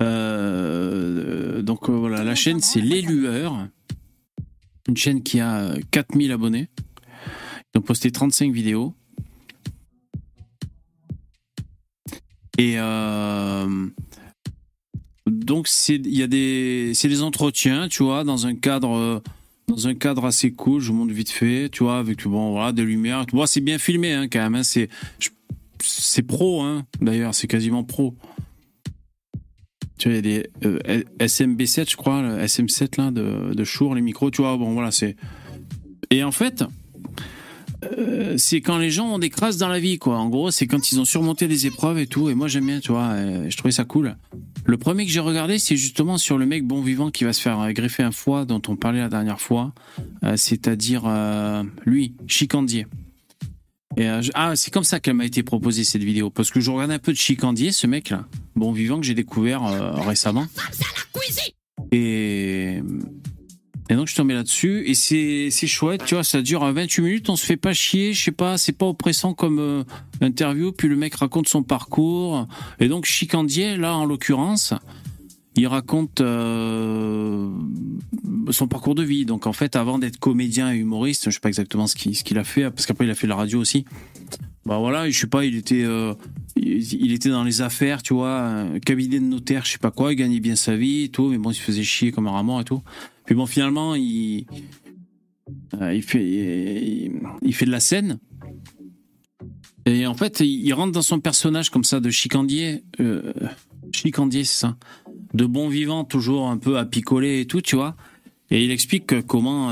[0.03, 3.67] Euh, donc euh, voilà, la chaîne c'est Les Lueurs.
[4.87, 6.69] Une chaîne qui a euh, 4000 abonnés.
[7.75, 8.95] Ils ont posté 35 vidéos.
[12.59, 12.77] Et
[15.31, 19.23] donc c'est il y a des c'est des entretiens, tu vois, dans un cadre
[19.69, 22.73] dans un cadre assez cool, je vous montre vite fait, tu vois, avec bon voilà
[22.73, 23.27] des lumières.
[23.47, 24.89] C'est bien filmé hein, quand même, hein, c'est
[25.81, 26.85] c'est pro hein.
[27.01, 28.15] D'ailleurs, c'est quasiment pro.
[29.99, 33.95] Tu vois, il y a des euh, SMB7, je crois, le SM7 là de de
[33.95, 35.17] les micros, tu vois, bon voilà, c'est
[36.11, 36.65] et en fait
[37.85, 40.19] euh, c'est quand les gens ont des crasses dans la vie, quoi.
[40.19, 42.29] En gros, c'est quand ils ont surmonté des épreuves et tout.
[42.31, 43.09] Et moi, j'aime bien, tu vois.
[43.11, 44.17] euh, je trouvais ça cool.
[44.65, 47.41] Le premier que j'ai regardé, c'est justement sur le mec bon vivant qui va se
[47.41, 49.73] faire euh, greffer un foie dont on parlait la dernière fois,
[50.25, 52.87] euh, c'est-à-dire euh, lui, Chicandier.
[53.97, 56.71] Et, je- ah, c'est comme ça qu'elle m'a été proposée cette vidéo, parce que je
[56.71, 59.63] regardais un peu de Chicandier, ce mec-là, bon vivant que j'ai découvert
[60.07, 60.47] récemment.
[61.93, 62.81] Et
[63.89, 66.73] et donc je suis tombé là-dessus et c'est c'est chouette, tu vois, ça dure à
[66.73, 69.85] 28 minutes, on se fait pas chier, je sais pas, c'est pas oppressant comme euh,
[70.21, 72.47] interview, puis le mec raconte son parcours
[72.81, 74.75] et donc Chicandier là en l'occurrence,
[75.59, 77.51] il raconte euh,
[78.51, 79.25] son parcours de vie.
[79.25, 82.23] Donc en fait, avant d'être comédien et humoriste, je sais pas exactement ce qu'il ce
[82.23, 83.85] qu'il a fait parce qu'après il a fait la radio aussi.
[84.69, 86.13] Bah voilà, je sais pas, il était euh,
[86.55, 90.17] il, était dans les affaires, tu vois, cabinet de notaire, je sais pas quoi, il
[90.17, 92.61] gagnait bien sa vie et tout, mais bon, il se faisait chier comme un ramon
[92.61, 92.83] et tout.
[93.25, 94.45] Puis bon, finalement, il,
[95.81, 96.23] euh, il, fait,
[97.43, 98.19] il, fait de la scène.
[99.87, 102.85] Et en fait, il, rentre dans son personnage comme ça de chicandier.
[103.01, 103.33] Euh,
[103.93, 104.77] chicandier, c'est ça.
[105.33, 107.97] De bon vivant, toujours un peu à picoler et tout, tu vois.
[108.51, 109.71] Et il explique que comment,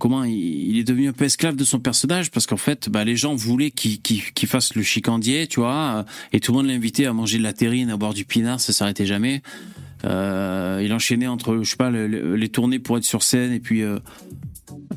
[0.00, 3.04] comment il, il est devenu un peu esclave de son personnage parce qu'en fait, bah,
[3.04, 6.04] les gens voulaient qu'il fasse le chicandier, tu vois.
[6.32, 8.72] Et tout le monde l'invitait à manger de la terrine, à boire du pinard, ça
[8.72, 9.42] s'arrêtait jamais.
[10.04, 13.52] Euh, il enchaînait entre, je sais pas, le- le- les tournées pour être sur scène
[13.52, 13.98] et puis euh,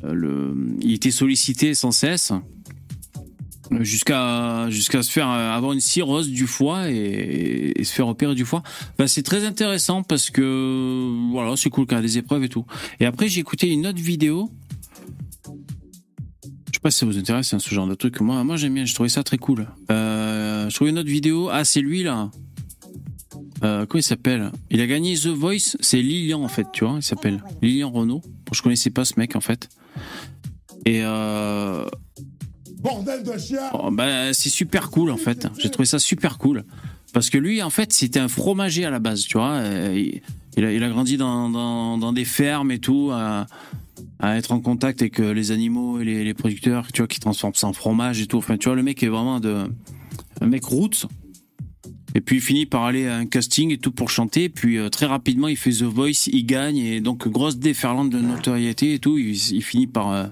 [0.06, 2.32] euh, il était sollicité sans cesse
[3.74, 8.34] euh, jusqu'à jusqu'à se faire euh, avoir une cirrhose du foie et, se faire opérer
[8.36, 8.64] du foie.
[8.97, 12.49] Bah, c'est très intéressant parce que voilà, c'est cool qu'il y a des épreuves et
[12.49, 12.66] tout.
[13.01, 14.49] Et après, j'ai écouté une autre vidéo.
[16.84, 18.20] Pas si ça vous intéresse, hein, ce genre de truc.
[18.20, 19.68] Moi, moi j'aime bien, je trouvais ça très cool.
[19.90, 21.48] Euh, je trouvais une autre vidéo.
[21.50, 22.30] Ah, c'est lui là.
[23.64, 24.52] Euh, comment il s'appelle?
[24.70, 28.20] Il a gagné The Voice, c'est Lilian en fait, tu vois, il s'appelle Lilian Renault.
[28.20, 29.70] Bon, je connaissais pas ce mec en fait.
[30.86, 31.86] Et euh,
[32.80, 35.48] Bordel de chien oh, bah, c'est super cool en fait.
[35.60, 36.66] J'ai trouvé ça super cool
[37.14, 39.52] parce que lui en fait c'était un fromager à la base, tu vois.
[39.52, 40.22] Euh, Il,
[40.58, 43.48] il a, il a grandi dans, dans, dans des fermes et tout, à,
[44.20, 47.56] à être en contact avec euh, les animaux et les, producteurs, tu vois, qui transforment
[47.56, 48.38] ça en fromage et tout.
[48.38, 49.66] Enfin, tu vois, le mec est vraiment de
[50.41, 51.08] un mec roots.
[52.16, 54.49] Et puis il finit par aller à un casting et tout pour chanter.
[54.49, 58.20] Puis euh, très rapidement, il fait The Voice, il gagne et donc grosse déferlante de
[58.20, 59.18] notoriété et tout.
[59.18, 60.28] Il, finit par, euh,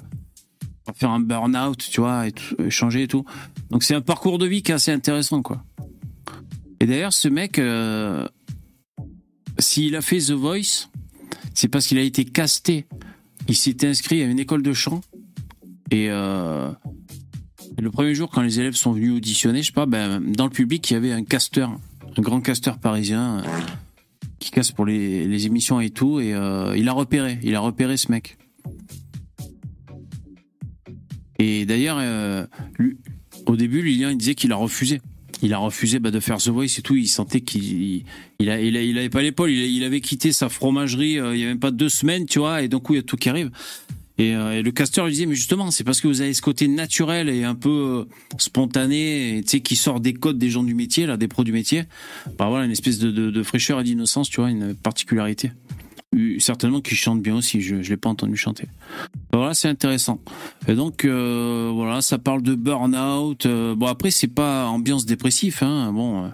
[0.86, 3.26] par faire un burn-out, tu vois, et et changer et tout.
[3.72, 5.64] Donc c'est un parcours de vie qui est assez intéressant, quoi.
[6.80, 8.28] Et d'ailleurs, ce mec, euh,
[9.60, 10.90] s'il a fait The Voice,
[11.54, 12.86] c'est parce qu'il a été casté.
[13.48, 15.02] Il s'était inscrit à une école de chant
[15.92, 16.72] et euh,
[17.78, 20.50] le premier jour, quand les élèves sont venus auditionner, je sais pas, ben, dans le
[20.50, 21.78] public, il y avait un casteur,
[22.18, 23.44] un grand casteur parisien euh,
[24.40, 27.98] qui casse pour les, émissions et tout, et euh, il a repéré, il a repéré
[27.98, 28.38] ce mec.
[31.40, 31.98] Et d'ailleurs,
[33.48, 35.02] au début, Lilian, il disait qu'il a refusé.
[35.42, 36.96] Il a refusé bah, de faire The Voice et tout.
[36.96, 38.04] Il sentait qu'il
[38.40, 39.52] il, avait pas l'épaule.
[39.52, 42.62] Il, avait quitté sa fromagerie euh, il y a même pas deux semaines, tu vois,
[42.62, 43.52] et d'un coup, il y a tout qui arrive.
[44.18, 46.42] Et, euh, et le casteur lui disait, mais justement, c'est parce que vous avez ce
[46.42, 50.64] côté naturel et un peu euh, spontané, tu sais, qui sort des codes des gens
[50.64, 51.84] du métier, là, des pros du métier.
[52.38, 55.52] Bah voilà, une espèce de, de, de fraîcheur et d'innocence, tu vois, une particularité.
[56.40, 57.62] Certainement qu'il chante bien aussi.
[57.62, 58.68] Je ne l'ai pas entendu chanter.
[59.32, 60.20] Voilà, c'est intéressant.
[60.68, 63.46] Et donc, euh, voilà, ça parle de burn-out.
[63.46, 65.64] Euh, bon, après, c'est pas ambiance dépressif.
[65.64, 66.30] Hein, bon,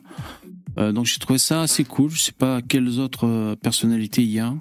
[0.80, 2.10] euh, donc j'ai trouvé ça assez cool.
[2.10, 4.56] Je sais pas quelles autres personnalités il y a.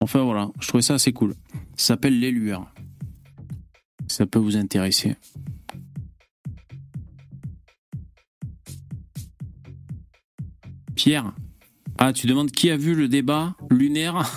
[0.00, 1.34] Enfin, voilà, je trouvais ça assez cool.
[1.76, 2.72] Ça s'appelle Les Lueurs.
[4.08, 5.14] Ça peut vous intéresser.
[11.02, 11.32] Pierre,
[11.96, 14.30] ah, tu demandes qui a vu le débat lunaire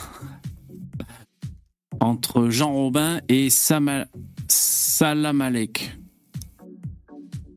[1.99, 5.97] entre Jean Robin et Salam Alek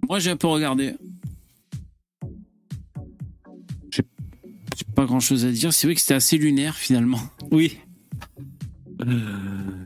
[0.08, 0.96] Moi, j'ai un peu regardé.
[3.92, 4.02] J'ai
[4.96, 5.72] pas grand chose à dire.
[5.72, 7.20] C'est vrai que c'était assez lunaire finalement.
[7.52, 7.78] Oui.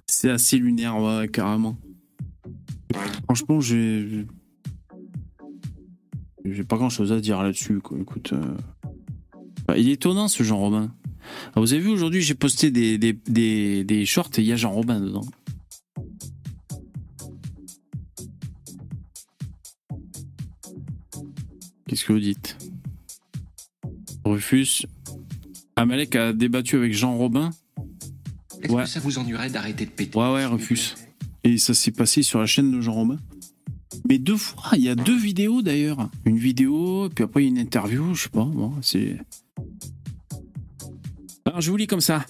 [0.07, 1.77] C'est assez lunaire, ouais, carrément.
[3.25, 4.25] Franchement, j'ai.
[6.43, 8.33] J'ai pas grand chose à dire là-dessus, Écoute.
[8.33, 8.57] Euh,
[9.77, 10.93] il est étonnant ce Jean Robin.
[11.57, 15.01] Vous avez vu aujourd'hui, j'ai posté des, des, shorts et il y a Jean Robin
[15.01, 15.27] dedans.
[21.87, 22.57] Qu'est-ce que vous dites?
[24.25, 24.87] Rufus
[25.77, 27.51] Amalek a débattu avec Jean Robin.
[28.63, 30.95] Est-ce que ça vous ennuierait d'arrêter de péter Ouais, ouais, Rufus.
[31.43, 33.17] Et ça s'est passé sur la chaîne de Jean Robin.
[34.09, 36.11] Mais deux fois, il y a deux vidéos d'ailleurs.
[36.25, 39.19] Une vidéo, puis après une interview, je sais pas, bon, c'est.
[41.51, 42.25] Alors je vous lis comme ça.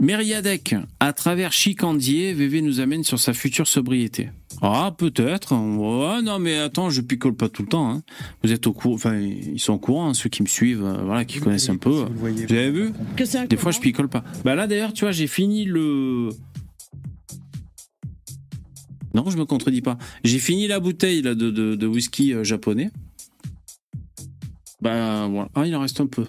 [0.00, 4.30] Mériadec, à travers Chicandier, VV nous amène sur sa future sobriété.
[4.62, 5.54] Ah, peut-être.
[5.54, 7.90] non, mais attends, je picole pas tout le temps.
[7.90, 8.02] Hein.
[8.42, 11.02] Vous êtes au courant, enfin, ils sont au courant, hein, ceux qui me suivent, euh,
[11.04, 12.06] voilà, qui connaissent un peu.
[12.14, 12.92] Vous, avez vu
[13.50, 14.24] Des fois, je picole pas.
[14.46, 16.30] Bah là, d'ailleurs, tu vois, j'ai fini le.
[19.14, 19.98] Non, je me contredis pas.
[20.24, 22.90] J'ai fini la bouteille là, de, de, whisky euh, japonais.
[24.80, 25.50] Bah voilà.
[25.54, 26.24] Ah, il en reste un peu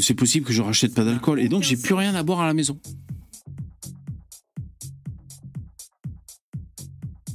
[0.00, 2.46] c'est possible que je rachète pas d'alcool et donc j'ai plus rien à boire à
[2.46, 2.78] la maison.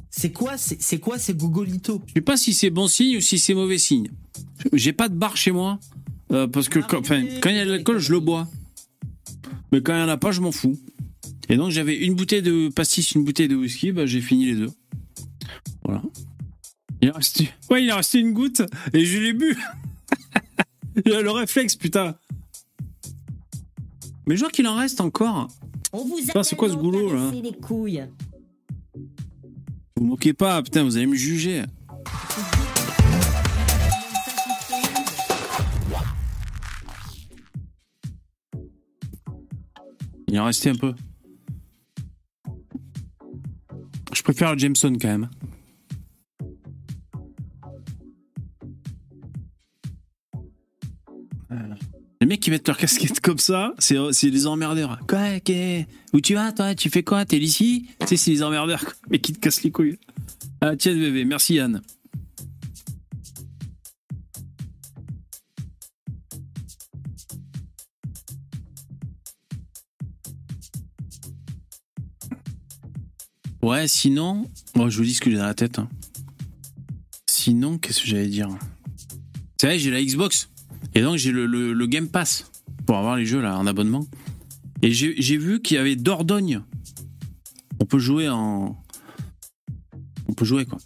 [0.09, 3.37] C'est quoi, c'est quoi ces gogolitos Je sais pas si c'est bon signe ou si
[3.37, 4.09] c'est mauvais signe.
[4.73, 5.79] J'ai pas de bar chez moi
[6.31, 8.47] euh, parce que quand, quand il y a de l'alcool, je le bois.
[9.71, 10.77] Mais quand il y en a pas, je m'en fous.
[11.49, 14.55] Et donc j'avais une bouteille de pastis, une bouteille de whisky, bah, j'ai fini les
[14.55, 14.71] deux.
[15.83, 16.01] Voilà.
[17.01, 19.55] Il a resté, ouais, il a resté une goutte et je l'ai bu.
[21.05, 22.15] le réflexe, putain.
[24.27, 25.47] Mais je vois qu'il en reste encore.
[25.93, 28.05] On vous c'est quoi ce boulot là les couilles.
[29.95, 31.63] Vous moquez pas, putain, vous allez me juger.
[40.27, 40.93] Il en restait un peu.
[44.13, 45.29] Je préfère Jameson quand même.
[52.37, 54.99] Qui mettent leur casquette comme ça, c'est, les emmerdeurs.
[55.07, 55.39] Quoi,
[56.13, 56.75] Où tu vas, toi?
[56.75, 57.25] Tu fais quoi?
[57.25, 57.87] T'es ici?
[58.01, 59.97] Tu sais, c'est les emmerdeurs, mais qui te cassent les couilles.
[60.61, 61.81] Ah, tiens, bébé, merci Yann.
[73.67, 75.77] Ouais, sinon, moi je vous dis ce que j'ai dans la tête.
[75.77, 75.89] Hein.
[77.29, 78.47] Sinon, qu'est-ce que j'allais dire?
[79.59, 80.49] C'est vrai, j'ai la Xbox.
[80.97, 82.49] Et donc j'ai le, Game Pass
[82.87, 84.07] pour avoir les jeux là en abonnement.
[84.81, 86.61] Et j'ai vu qu'il y avait Dordogne.
[87.79, 88.75] On peut jouer en.
[90.27, 90.79] On peut jouer quoi.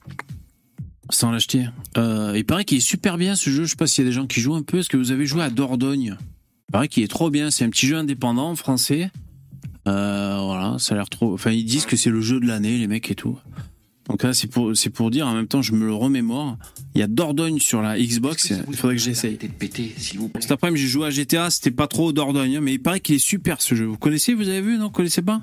[1.11, 1.65] Sans l'acheter.
[1.97, 3.63] Euh, il paraît qu'il est super bien ce jeu.
[3.63, 4.79] Je sais pas s'il y a des gens qui jouent un peu.
[4.79, 6.17] Est-ce que vous avez joué à Dordogne?
[6.67, 7.49] Il paraît qu'il est trop bien.
[7.49, 9.09] C'est un petit jeu indépendant français.
[9.87, 11.33] Euh, voilà, ça a l'air trop.
[11.33, 13.39] Enfin, ils disent que c'est le jeu de l'année, les mecs et tout.
[14.11, 16.57] Donc là, c'est pour, c'est pour dire, en même temps, je me le remémore.
[16.93, 19.39] Il y a Dordogne sur la Xbox, il faudrait que j'essaye.
[20.41, 23.15] Cet après-midi, j'ai joué à GTA, c'était pas trop Dordogne, hein, mais il paraît qu'il
[23.15, 23.85] est super ce jeu.
[23.85, 24.87] Vous connaissez, vous avez vu, non?
[24.87, 25.41] Vous connaissez pas?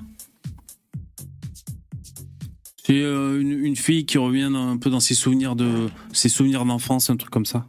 [2.85, 7.09] C'est euh, une, fille qui revient un peu dans ses souvenirs de ses souvenirs d'enfance,
[7.09, 7.65] un truc comme ça.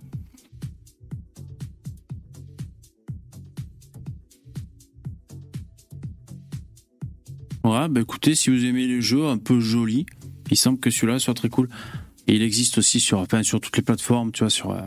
[7.64, 10.04] Ouais, bah écoutez, si vous aimez les jeux un peu jolis,
[10.50, 11.68] il semble que celui-là soit très cool.
[12.26, 14.82] Et il existe aussi sur, toutes les plateformes, tu vois, sur, euh,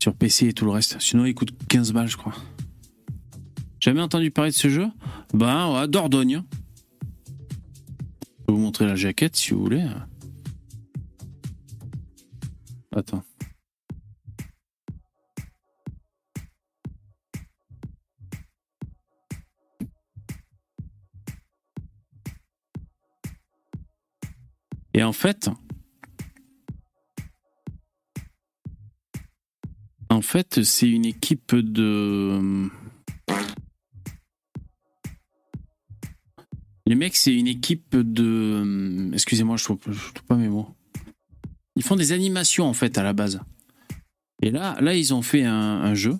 [0.00, 1.00] sur PC et tout le reste.
[1.00, 2.34] Sinon, il coûte 15 balles, je crois.
[3.80, 4.86] Jamais entendu parler de ce jeu?
[5.34, 6.42] Ben, ouais, Dordogne.
[7.28, 9.84] Je vais vous montrer la jaquette si vous voulez.
[12.94, 13.22] Attends.
[24.96, 25.48] Et en fait,
[30.08, 32.70] En fait, c'est une équipe de.
[36.86, 39.10] Les mecs, c'est une équipe de.
[39.12, 40.68] Excusez-moi, je trouve, trouve pas mes mots.
[41.74, 43.40] Ils font des animations en fait à la base.
[44.42, 46.16] Et là, là, ils ont fait un, jeu.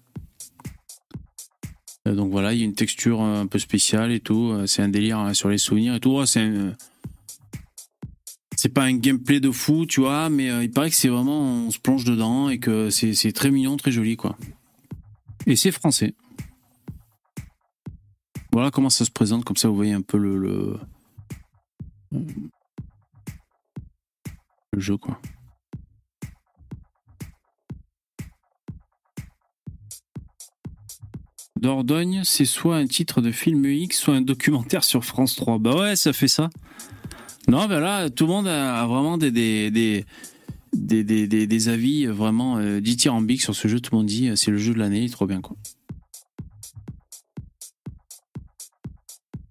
[2.07, 4.51] Euh, Donc voilà, il y a une texture un peu spéciale et tout.
[4.51, 6.19] Euh, C'est un délire hein, sur les souvenirs et tout.
[6.19, 6.77] Ouais, c'est un-
[8.57, 11.41] c'est pas un gameplay de fou, tu vois, mais euh, il paraît que c'est vraiment
[11.41, 14.37] on se plonge dedans et que c'est très mignon, très joli quoi.
[15.47, 16.15] Et c'est français.
[18.53, 20.79] Voilà comment ça se présente, comme ça vous voyez un peu le le,
[24.73, 25.21] le jeu quoi.
[31.61, 35.59] Dordogne, c'est soit un titre de film X, soit un documentaire sur France 3.
[35.59, 36.51] Bah ouais, ça fait ça.
[37.49, 40.05] Non, ben là, tout le monde a vraiment des, des, des,
[40.73, 43.79] des, des, des- des avis vraiment euh, dithyrambiques sur ce jeu.
[43.81, 45.57] Tout le monde dit euh, c'est le jeu de l'année, il est trop bien quoi.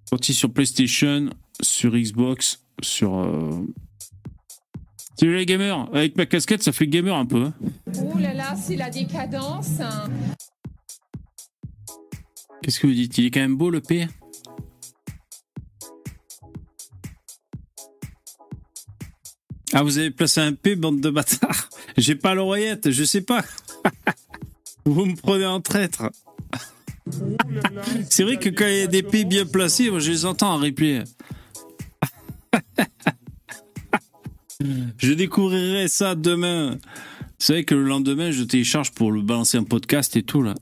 [0.09, 1.29] Sorti sur PlayStation,
[1.61, 3.17] sur Xbox, sur.
[3.17, 3.65] Euh...
[5.17, 7.45] Salut les gamers, avec ma casquette ça fait gamer un peu.
[7.45, 7.53] hein.
[8.03, 9.79] Oh là là, c'est la décadence.
[12.61, 13.17] Qu'est-ce que vous dites?
[13.17, 14.07] Il est quand même beau le P?
[19.77, 23.43] Ah, vous avez placé un P, bande de bâtards J'ai pas l'oreillette, je sais pas.
[24.85, 26.09] vous me prenez en traître.
[28.09, 30.53] C'est vrai que quand il y a des P bien placés, moi, je les entends
[30.53, 31.03] en replay.
[34.97, 36.77] je découvrirai ça demain.
[37.37, 40.55] C'est vrai que le lendemain, je télécharge pour le balancer un podcast et tout, là.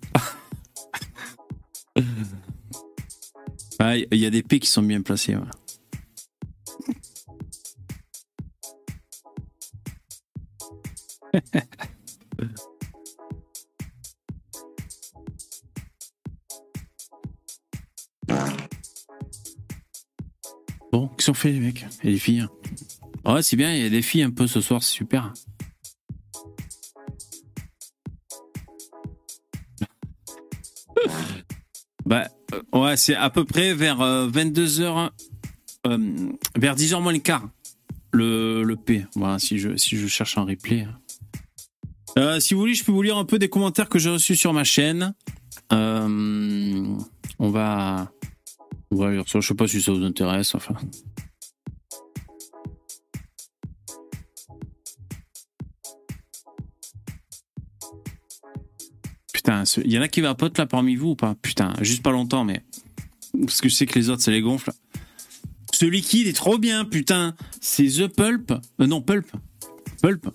[3.77, 5.35] Ah, il y a des P qui sont bien placés.
[20.91, 22.45] Bon, qu'est-ce qu'on fait les mecs Et les filles
[23.25, 25.33] Ouais, c'est bien, il y a des filles un peu ce soir, c'est super.
[32.05, 35.09] Bah, euh, ouais, c'est à peu près vers 22h,
[36.57, 37.49] vers 10h moins le quart,
[38.11, 39.05] le, le P.
[39.15, 40.85] Voilà, si je, si je cherche un replay.
[42.17, 44.35] Euh, si vous voulez, je peux vous lire un peu des commentaires que j'ai reçus
[44.35, 45.13] sur ma chaîne.
[45.71, 46.95] Euh,
[47.39, 48.11] on va.
[48.91, 49.39] On va lire ça.
[49.39, 50.53] Je sais pas si ça vous intéresse.
[50.53, 50.75] Enfin.
[59.33, 61.35] Putain, y en a qui vapotent là parmi vous ou pas?
[61.41, 62.63] Putain, juste pas longtemps, mais.
[63.41, 64.71] Parce que je sais que les autres, ça les gonfle.
[65.73, 67.35] Ce liquide est trop bien, putain.
[67.59, 68.51] C'est The Pulp?
[68.51, 69.25] Euh, non, Pulp.
[70.01, 70.29] Pulp.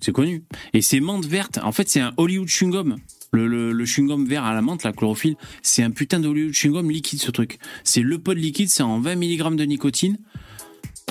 [0.00, 0.44] C'est connu.
[0.72, 1.58] Et c'est menthe verte.
[1.62, 2.96] En fait, c'est un Hollywood chewing-gum.
[3.32, 6.90] Le, le, chewing-gum vert à la menthe, la chlorophylle, c'est un putain de Hollywood chewing-gum
[6.90, 7.58] liquide, ce truc.
[7.84, 10.18] C'est le pod liquide, c'est en 20 mg de nicotine.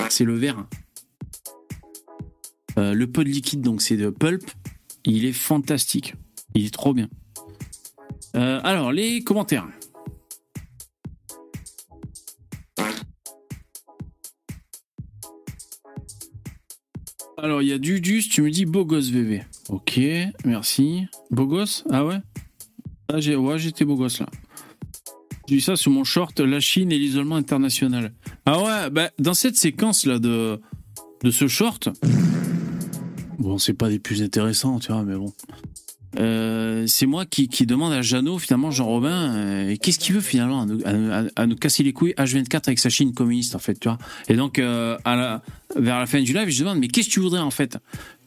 [0.08, 0.66] C'est le vert.
[2.78, 4.50] Euh, le pod liquide, donc, c'est de Pulp.
[5.04, 6.14] Il est fantastique.
[6.54, 7.08] Il est trop bien.
[8.36, 9.66] Euh, alors, les commentaires.
[17.42, 19.42] Alors, il y a Dudus, tu me dis beau gosse VV.
[19.70, 19.98] Ok,
[20.44, 21.06] merci.
[21.30, 22.18] Beau gosse Ah ouais?
[23.08, 24.26] Ah, j'ai, Ouais, j'étais beau gosse là.
[25.48, 28.12] J'ai vu ça sur mon short, la Chine et l'isolement international.
[28.44, 30.60] Ah ouais, bah, dans cette séquence là de,
[31.24, 31.88] de ce short,
[33.38, 35.32] bon, c'est pas des plus intéressants, tu vois, mais bon.
[36.18, 40.66] Euh, c'est moi qui, demande à Jeannot, finalement, Jean-Robin, euh, qu'est-ce qu'il veut finalement à
[40.66, 40.80] nous,
[41.36, 43.98] à- nous casser les couilles H24 avec sa Chine communiste, en fait, tu vois.
[44.28, 44.96] Et donc, euh,
[45.76, 47.78] vers la fin du live, je demande, mais qu'est-ce que tu voudrais en fait?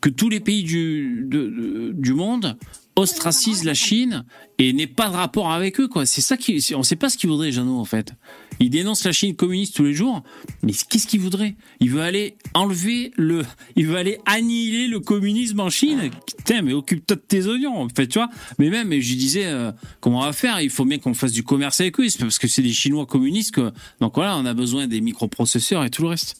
[0.03, 2.57] Que tous les pays du, de- du monde
[2.97, 4.25] ostracisent la Chine
[4.59, 6.05] et n'aient pas de rapport avec eux, quoi.
[6.05, 8.11] C'est ça qui, on sait pas ce qu'il voudrait, Jeannot, en fait.
[8.59, 10.21] Il dénonce la Chine communiste tous les jours,
[10.61, 13.43] mais qu'est-ce qu'il voudrait Il veut aller enlever le,
[13.77, 16.11] il veut aller annihiler le communisme en Chine.
[16.37, 18.29] Putain, mais occupe-toi de tes oignons, en fait, tu vois.
[18.59, 20.59] Mais même, je disais, euh, comment on va faire?
[20.59, 23.51] Il faut bien qu'on fasse du commerce avec eux, parce que c'est des Chinois communistes
[23.55, 26.35] que, donc voilà, on a besoin des microprocesseurs et tout le reste.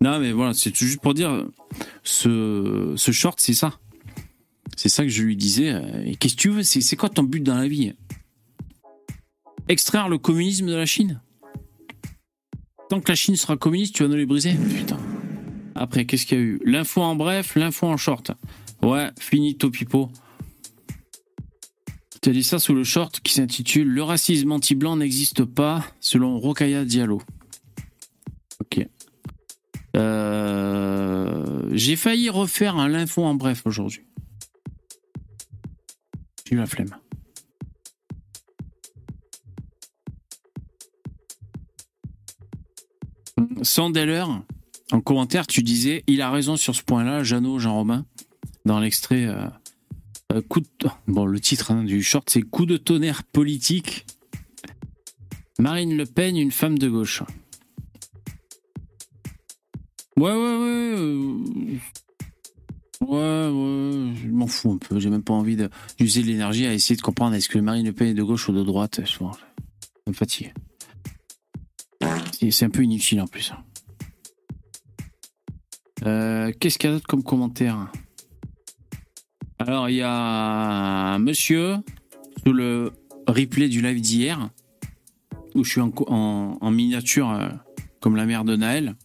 [0.00, 1.46] Non, mais voilà, c'est juste pour dire,
[2.04, 3.78] ce, ce short, c'est ça.
[4.76, 5.70] C'est ça que je lui disais.
[5.72, 7.94] euh, qu'est-ce que tu veux C'est quoi ton but dans la vie?
[9.68, 11.20] Extraire le communisme de la Chine?
[12.90, 14.98] Tant que la Chine sera communiste, tu vas nous les briser Putain.
[15.74, 16.60] Après, qu'est-ce qu'il y a eu?
[16.64, 18.30] L'info en bref, l'info en short.
[18.82, 20.10] Ouais, finito pipo.
[22.22, 26.38] Tu as dit ça sous le short qui s'intitule Le racisme anti-blanc n'existe pas, selon
[26.38, 27.20] Rokaya Diallo.
[28.60, 28.86] Ok.
[29.96, 34.02] Euh, J'ai failli refaire un l'info en bref aujourd'hui.
[36.46, 36.94] J'ai eu la flemme.
[43.62, 44.24] Sandeller,
[44.92, 48.06] en commentaire, tu disais il a raison sur ce point-là, Jeannot, Jean-Romain,
[48.64, 49.26] dans l'extrait.
[49.26, 49.46] euh,
[50.32, 50.42] euh.
[51.06, 54.06] Bon, le titre hein, du short, c'est Coup de tonnerre politique.
[55.58, 57.22] Marine Le Pen, une femme de gauche.
[60.18, 60.94] Ouais, ouais, ouais.
[60.96, 61.78] euh,
[63.02, 64.98] Ouais, ouais, je m'en fous un peu.
[64.98, 65.56] J'ai même pas envie
[65.98, 68.48] d'user de l'énergie à essayer de comprendre est-ce que Marine Le Pen est de gauche
[68.48, 69.00] ou de droite.
[69.04, 69.24] Je ça
[70.06, 70.54] me fatigue.
[72.32, 73.52] C'est- un peu inutile en plus.
[76.04, 77.90] Euh, Qu'est-ce qu'il y a d'autre comme commentaire?
[79.58, 80.10] Alors, il y a
[81.14, 81.76] un monsieur
[82.44, 82.92] sous le
[83.26, 84.50] replay du live d'hier
[85.54, 85.92] où je suis en-
[86.60, 87.48] en miniature euh,
[88.00, 88.96] comme la mère de Naël.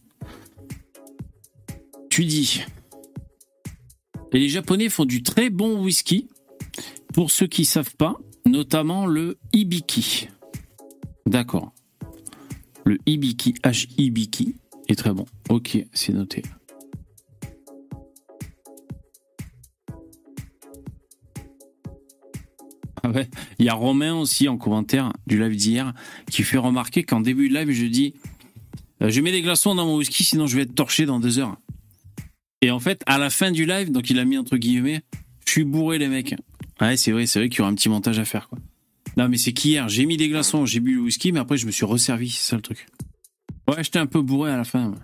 [2.12, 2.60] Tu dis
[4.34, 6.28] et les Japonais font du très bon whisky.
[7.14, 10.28] Pour ceux qui savent pas, notamment le Ibiki.
[11.24, 11.72] D'accord.
[12.84, 14.56] Le Ibiki, H-Ibiki,
[14.88, 15.24] est très bon.
[15.48, 16.42] Ok, c'est noté.
[23.02, 23.30] Ah ouais.
[23.58, 25.94] Il y a Romain aussi en commentaire du live d'hier
[26.30, 28.12] qui fait remarquer qu'en début de live, je dis
[29.00, 31.38] euh, Je mets des glaçons dans mon whisky, sinon je vais être torché dans deux
[31.38, 31.56] heures.
[32.62, 35.02] Et en fait, à la fin du live, donc il a mis entre guillemets,
[35.44, 36.34] je suis bourré les mecs.
[36.80, 38.58] Ouais, c'est vrai, c'est vrai qu'il y aura un petit montage à faire quoi.
[39.16, 41.66] Non mais c'est qu'hier, j'ai mis des glaçons, j'ai bu le whisky, mais après je
[41.66, 42.86] me suis resservi, c'est ça le truc.
[43.68, 44.94] Ouais, j'étais un peu bourré à la fin.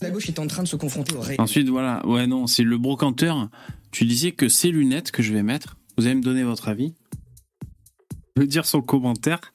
[0.00, 1.40] La gauche est en train de se confronter au réel.
[1.40, 3.48] Ensuite, voilà, ouais, non, c'est le brocanteur.
[3.90, 6.94] Tu disais que ces lunettes que je vais mettre, vous allez me donner votre avis.
[8.36, 9.54] Me dire son commentaire.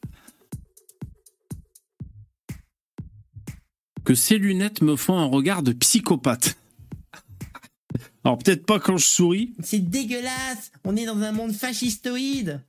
[4.06, 6.58] Que ces lunettes me font un regard de psychopathe.
[8.24, 12.62] Alors peut-être pas quand je souris, C'est dégueulasse On est dans un monde fascistoïde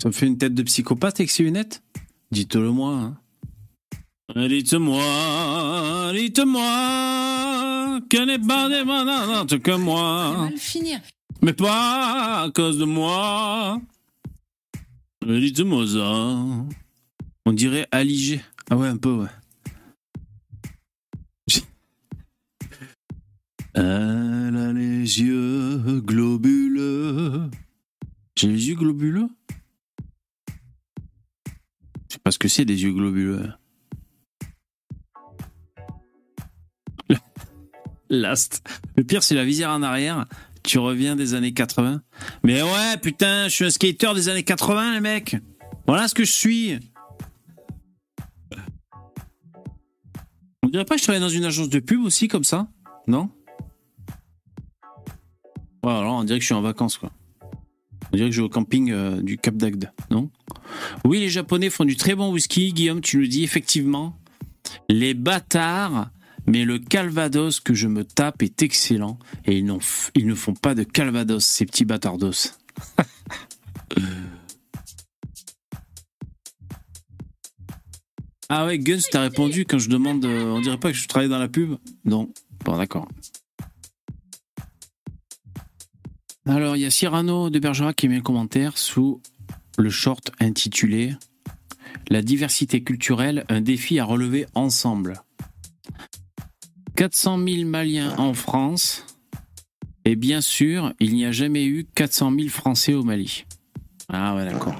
[0.00, 1.82] ça me fait une tête de psychopathe avec ces lunettes?
[2.30, 2.92] Dites-le moi.
[2.94, 3.20] hein.
[4.36, 6.60] Dites-moi, dites-moi,
[8.10, 10.48] que n'est pas des malades que moi.
[10.50, 11.00] Le finir.
[11.40, 13.80] Mais pas à cause de moi.
[15.26, 16.36] Dites-moi ça.
[17.46, 18.42] On dirait Aligé.
[18.70, 19.28] Ah ouais, un peu, ouais.
[23.74, 27.48] Elle a les yeux globuleux.
[28.36, 29.28] J'ai les yeux globuleux?
[32.08, 33.50] Je sais pas ce que c'est des yeux globuleux.
[38.10, 38.62] Last.
[38.96, 40.24] Le pire, c'est la visière en arrière.
[40.62, 42.02] Tu reviens des années 80.
[42.42, 45.36] Mais ouais, putain, je suis un skater des années 80, les mecs.
[45.86, 46.78] Voilà ce que je suis.
[50.62, 52.68] On dirait pas que je travaille dans une agence de pub aussi, comme ça
[53.06, 53.30] Non?
[55.82, 57.10] Ouais, alors on dirait que je suis en vacances, quoi.
[58.12, 60.30] On dirait que je vais au camping euh, du Cap d'Agde, non?
[61.04, 62.72] Oui, les Japonais font du très bon whisky.
[62.72, 64.18] Guillaume, tu nous dis effectivement.
[64.88, 66.10] Les bâtards,
[66.48, 69.18] mais le Calvados que je me tape est excellent.
[69.44, 72.32] Et ils, n'ont f- ils ne font pas de Calvados, ces petits bâtardos.
[78.48, 80.24] ah ouais, Guns, t'as répondu quand je demande.
[80.24, 81.76] euh, on dirait pas que je travaille dans la pub?
[82.04, 82.32] Non.
[82.64, 83.08] Bon, d'accord.
[86.46, 89.20] Alors, il y a Cyrano de Bergerac qui met un commentaire sous
[89.76, 91.14] le short intitulé
[92.08, 95.22] La diversité culturelle, un défi à relever ensemble.
[96.98, 99.06] 400 000 Maliens en France.
[100.04, 103.44] Et bien sûr, il n'y a jamais eu 400 000 Français au Mali.
[104.08, 104.74] Ah ouais, d'accord.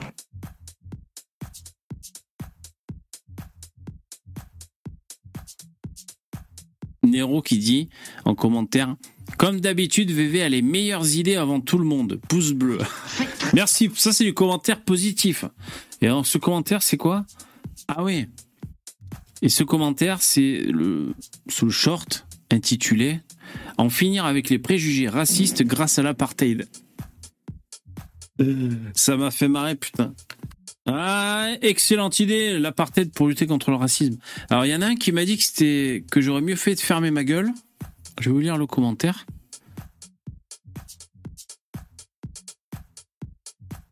[7.05, 7.89] Nero qui dit
[8.25, 8.97] en commentaire
[9.37, 12.21] Comme d'habitude, VV a les meilleures idées avant tout le monde.
[12.29, 12.79] Pouce bleu.
[13.55, 13.93] Merci.
[13.95, 15.45] Ça, c'est du commentaire positif.
[16.01, 17.25] Et alors, ce commentaire, c'est quoi?
[17.87, 18.27] Ah oui.
[19.43, 21.14] Et ce commentaire, c'est le,
[21.49, 23.20] sous le short intitulé
[23.76, 26.66] En finir avec les préjugés racistes grâce à l'apartheid.
[28.95, 30.14] Ça m'a fait marrer, putain.
[30.86, 34.16] Ah, excellente idée, l'apartheid pour lutter contre le racisme.
[34.49, 36.74] Alors, il y en a un qui m'a dit que c'était que j'aurais mieux fait
[36.74, 37.53] de fermer ma gueule.
[38.20, 39.26] Je vais vous lire le commentaire.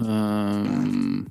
[0.02, 1.22] Euh,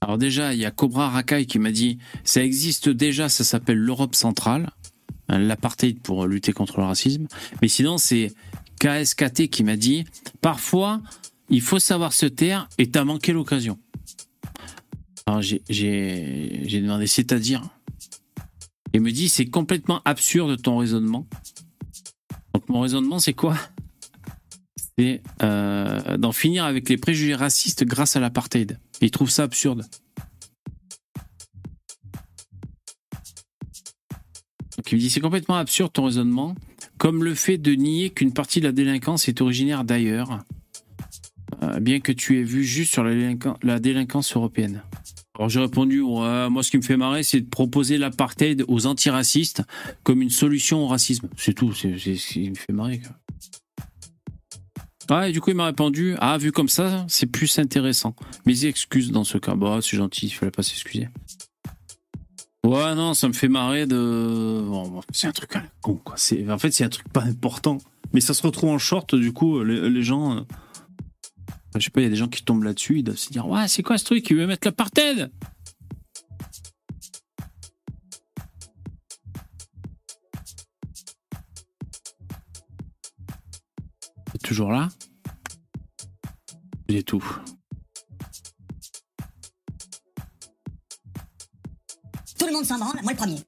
[0.00, 3.78] Alors déjà, il y a Cobra Rakai qui m'a dit ça existe déjà, ça s'appelle
[3.78, 4.70] l'Europe centrale,
[5.28, 7.26] hein, l'apartheid pour lutter contre le racisme.
[7.60, 8.32] Mais sinon, c'est
[8.78, 10.04] KSKT qui m'a dit
[10.40, 11.00] parfois
[11.50, 13.78] il faut savoir se taire et t'as manqué l'occasion.
[15.26, 17.62] Alors j'ai demandé, c'est-à-dire?
[18.92, 21.26] Il me dit, c'est complètement absurde ton raisonnement.
[22.54, 23.56] Donc mon raisonnement, c'est quoi?
[24.98, 28.78] C'est euh, d'en finir avec les préjugés racistes grâce à l'apartheid.
[29.06, 29.84] Il trouve ça absurde.
[34.76, 36.54] Donc il me dit, c'est complètement absurde ton raisonnement,
[36.96, 40.42] comme le fait de nier qu'une partie de la délinquance est originaire d'ailleurs,
[41.62, 44.82] euh, bien que tu aies vu juste sur la délinquance européenne.
[45.34, 49.62] Alors j'ai répondu, moi ce qui me fait marrer, c'est de proposer l'apartheid aux antiracistes
[50.02, 51.28] comme une solution au racisme.
[51.38, 53.00] C'est tout, c'est ce qui me fait marrer.
[55.10, 58.14] Ah, et du coup il m'a répondu, ah vu comme ça, c'est plus intéressant.
[58.46, 61.08] Mes excuses dans ce cas, bah c'est gentil, il fallait pas s'excuser.
[62.64, 64.62] Ouais, non, ça me fait marrer de.
[65.12, 66.16] c'est un truc con, quoi.
[66.48, 67.78] En fait, c'est un truc pas important.
[68.12, 70.36] Mais ça se retrouve en short, du coup, les gens.
[70.36, 70.40] Euh,
[71.76, 73.46] je sais pas, il y a des gens qui tombent là-dessus, ils doivent se dire
[73.48, 74.28] Ouais, c'est quoi ce truc?
[74.30, 74.72] Il veut mettre C'est
[84.50, 84.88] toujours là
[86.88, 87.24] C'est tout.
[92.36, 93.38] Tout le monde s'en branle, moi le premier.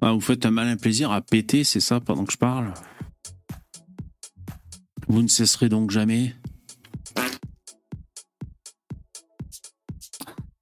[0.00, 2.74] Ah, vous faites un malin plaisir à péter, c'est ça, pendant que je parle?
[5.06, 6.34] Vous ne cesserez donc jamais?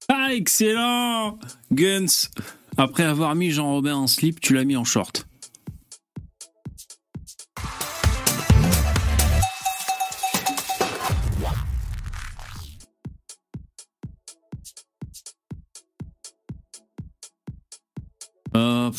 [0.07, 1.39] Ah, excellent
[1.71, 2.29] Guns
[2.77, 5.25] Après avoir mis Jean-Robin en slip, tu l'as mis en short.
[18.55, 18.91] Euh,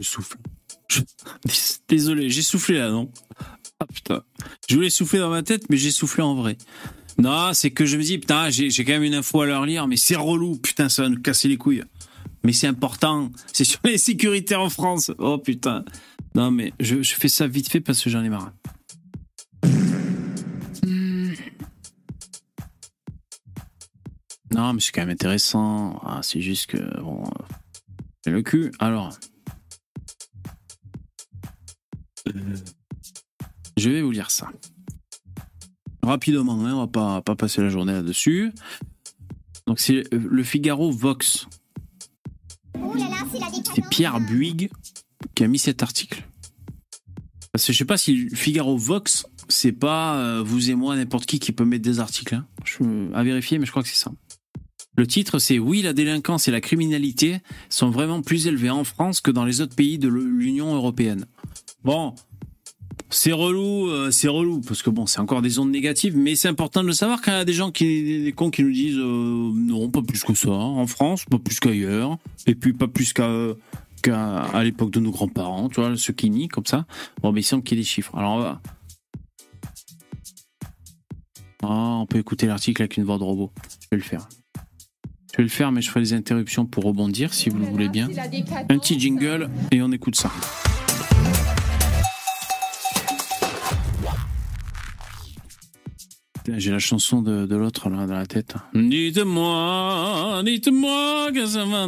[0.00, 0.36] je souffle.
[1.88, 3.10] Désolé, j'ai soufflé là, non?
[3.80, 4.22] Ah putain.
[4.68, 6.56] Je voulais souffler dans ma tête, mais j'ai soufflé en vrai.
[7.18, 9.86] Non, c'est que je me dis, putain, j'ai quand même une info à leur lire,
[9.86, 11.82] mais c'est relou, putain, ça va nous casser les couilles.
[12.44, 15.10] Mais c'est important, c'est sur les sécurités en France.
[15.18, 15.84] Oh putain.
[16.34, 18.52] Non, mais je, fais ça vite fait parce que j'en ai marre.
[24.72, 26.00] Mais c'est quand même intéressant.
[26.04, 27.24] Ah, c'est juste que, bon,
[28.26, 28.72] le cul.
[28.78, 29.16] Alors,
[33.76, 34.50] je vais vous lire ça.
[36.02, 38.52] Rapidement, hein, on va pas, pas passer la journée là-dessus.
[39.66, 41.46] Donc c'est le Figaro Vox.
[43.74, 44.70] C'est Pierre Buig
[45.34, 46.24] qui a mis cet article.
[47.52, 50.94] Parce que je sais pas si le Figaro Vox, c'est pas euh, vous et moi,
[50.94, 52.34] n'importe qui qui peut mettre des articles.
[52.34, 52.46] Hein.
[52.64, 54.12] Je, à vérifier, mais je crois que c'est ça.
[54.96, 57.38] Le titre, c'est Oui, la délinquance et la criminalité
[57.68, 61.26] sont vraiment plus élevées en France que dans les autres pays de l'Union européenne.
[61.84, 62.14] Bon,
[63.10, 66.48] c'est relou, euh, c'est relou, parce que bon, c'est encore des ondes négatives, mais c'est
[66.48, 68.72] important de le savoir quand il y a des gens qui, des cons qui nous
[68.72, 72.16] disent euh, non, pas plus que ça, en France, pas plus qu'ailleurs,
[72.46, 73.30] et puis pas plus qu'à
[74.02, 76.86] qu'à l'époque de nos grands-parents, tu vois, ceux qui nient comme ça.
[77.22, 78.14] Bon, mais il semble qu'il y ait des chiffres.
[78.16, 78.62] Alors, on va.
[81.62, 83.50] Ah, on peut écouter l'article avec une voix de robot.
[83.82, 84.28] Je vais le faire.
[85.36, 87.90] Je vais le faire, mais je ferai des interruptions pour rebondir, si vous le voulez
[87.90, 88.08] bien.
[88.70, 90.32] Un petit jingle, et on écoute ça.
[96.56, 98.54] J'ai la chanson de, de l'autre là dans la tête.
[98.72, 101.86] Dites-moi, dites-moi que ça va.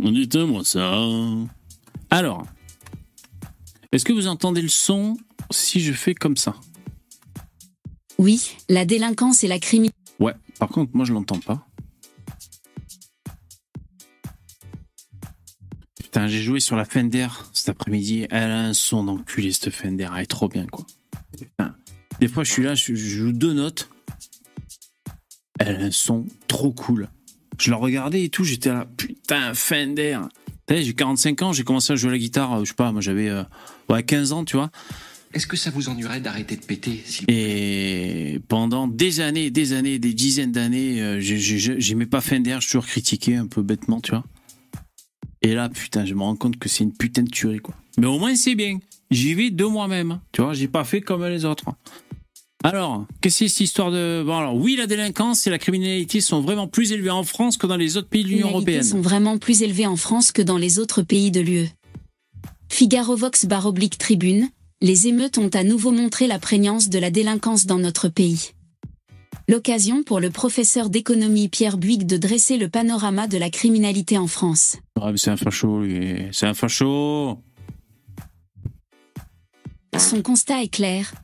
[0.00, 1.04] Dites-moi ça.
[2.10, 2.44] Alors,
[3.92, 5.16] est-ce que vous entendez le son
[5.52, 6.56] si je fais comme ça?
[8.18, 9.96] Oui, la délinquance et la criminalité.
[10.18, 11.66] Ouais, par contre, moi je l'entends pas.
[16.26, 18.26] j'ai joué sur la Fender cet après-midi.
[18.30, 20.08] Elle a un son d'enculé, cette Fender.
[20.14, 20.86] Elle est trop bien, quoi.
[22.20, 23.90] des fois, je suis là, je, joue deux notes.
[25.58, 27.08] Elle a un son trop cool.
[27.58, 30.18] Je la regardais et tout, j'étais là, putain, Fender.
[30.68, 33.28] J'ai 45 ans, j'ai commencé à jouer la guitare, euh, je sais pas, moi j'avais
[33.28, 33.44] euh,
[33.88, 34.70] ouais, 15 ans, tu vois.
[35.34, 40.14] Est-ce que ça vous ennuierait d'arrêter de péter Et pendant des années, des années, des
[40.14, 44.24] dizaines d'années, euh, j'aimais pas Fender, je toujours critiqué un peu bêtement, tu vois.
[45.42, 47.74] Et là, putain, je me rends compte que c'est une putain de tuerie, quoi.
[47.98, 48.78] Mais au moins, c'est bien.
[49.10, 50.20] J'y vais de moi-même.
[50.32, 51.66] Tu vois, j'ai pas fait comme les autres.
[52.64, 54.24] Alors, qu'est-ce que c'est cette histoire de...
[54.26, 57.66] Bon, alors, oui, la délinquance et la criminalité sont vraiment plus élevées en France que
[57.66, 58.82] dans les autres pays de l'Union européenne.
[58.82, 61.68] sont vraiment plus élevées en France que dans les autres pays de l'UE.
[62.68, 64.48] Figaro Vox barre oblique tribune,
[64.80, 68.52] les émeutes ont à nouveau montré la prégnance de la délinquance dans notre pays.
[69.48, 74.26] L'occasion pour le professeur d'économie Pierre Buick de dresser le panorama de la criminalité en
[74.26, 74.76] France.
[75.00, 76.28] Ah, c'est un facho, lui.
[76.32, 77.40] C'est un facho.
[79.96, 81.14] Son constat est clair.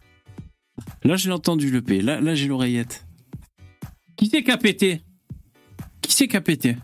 [1.02, 2.00] Là, j'ai entendu le P.
[2.00, 3.04] Là, là j'ai l'oreillette.
[4.16, 5.02] Qui c'est qui a pété?
[6.00, 6.76] Qui c'est qui a pété?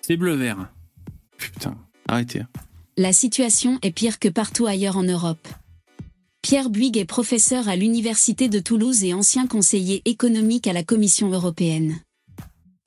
[0.00, 0.70] C'est bleu-vert.
[1.36, 1.76] Putain,
[2.06, 2.42] arrêtez.
[2.98, 5.46] La situation est pire que partout ailleurs en Europe.
[6.40, 11.28] Pierre Buig est professeur à l'Université de Toulouse et ancien conseiller économique à la Commission
[11.28, 12.00] européenne.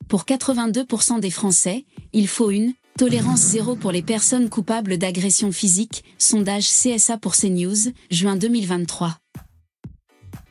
[0.07, 6.03] Pour 82% des Français, il faut une tolérance zéro pour les personnes coupables d'agression physique,
[6.17, 9.15] sondage CSA pour CNews, juin 2023.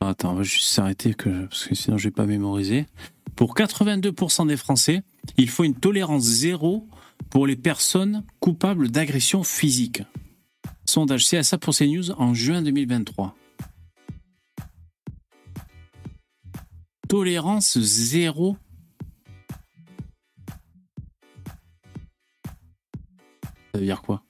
[0.01, 2.87] Attends, on va juste s'arrêter parce que sinon je vais pas mémoriser.
[3.35, 5.03] Pour 82% des Français,
[5.37, 6.87] il faut une tolérance zéro
[7.31, 10.03] pour les personnes coupables d'agression physique.
[10.85, 13.37] Sondage CSA pour CNews en juin 2023.
[17.09, 18.57] Tolérance zéro.
[23.73, 24.23] Ça veut dire quoi?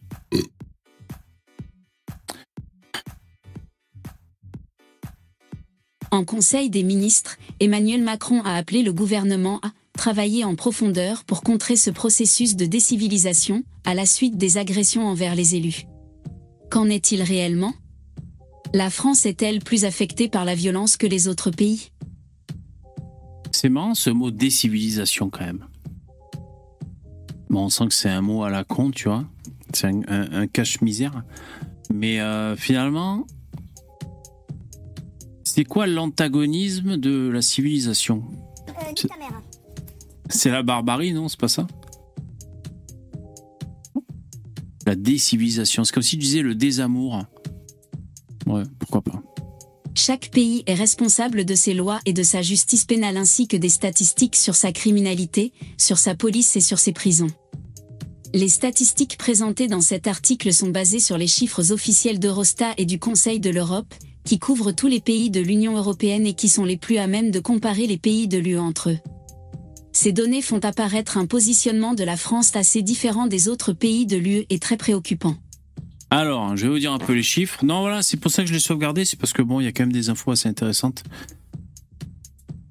[6.11, 11.43] En Conseil des ministres, Emmanuel Macron a appelé le gouvernement à travailler en profondeur pour
[11.43, 15.87] contrer ce processus de décivilisation, à la suite des agressions envers les élus.
[16.71, 17.75] Qu'en est-il réellement?
[18.73, 21.91] La France est-elle plus affectée par la violence que les autres pays?
[23.51, 25.67] C'est marrant ce mot décivilisation quand même.
[27.51, 29.25] Bon, on sent que c'est un mot à la con, tu vois.
[29.75, 31.25] C'est un, un- un cache-misère.
[31.93, 33.27] Mais euh, finalement,
[35.43, 38.23] c'est quoi l'antagonisme de la civilisation?
[38.97, 39.09] C'est-
[40.29, 41.67] C'est la barbarie, non C'est pas ça?
[44.87, 45.85] La décivilisation.
[45.85, 47.25] C'est comme si tu disais le désamour.
[48.47, 49.23] Ouais, pourquoi pas.
[49.95, 53.69] Chaque pays est responsable de ses lois et de sa justice pénale ainsi que des
[53.69, 57.31] statistiques sur sa criminalité, sur sa police et sur ses prisons.
[58.33, 62.99] Les statistiques présentées dans cet article sont basées sur les chiffres officiels d'Eurostat et du
[62.99, 63.93] Conseil de l'Europe,
[64.25, 67.31] qui couvrent tous les pays de l'Union européenne et qui sont les plus à même
[67.31, 68.99] de comparer les pays de l'UE entre eux.
[70.01, 74.17] Ces données font apparaître un positionnement de la France assez différent des autres pays de
[74.17, 75.35] l'UE et très préoccupant.
[76.13, 77.65] Alors, je vais vous dire un peu les chiffres.
[77.65, 79.67] Non, voilà, c'est pour ça que je l'ai sauvegardé, c'est parce que bon, il y
[79.67, 81.03] a quand même des infos assez intéressantes.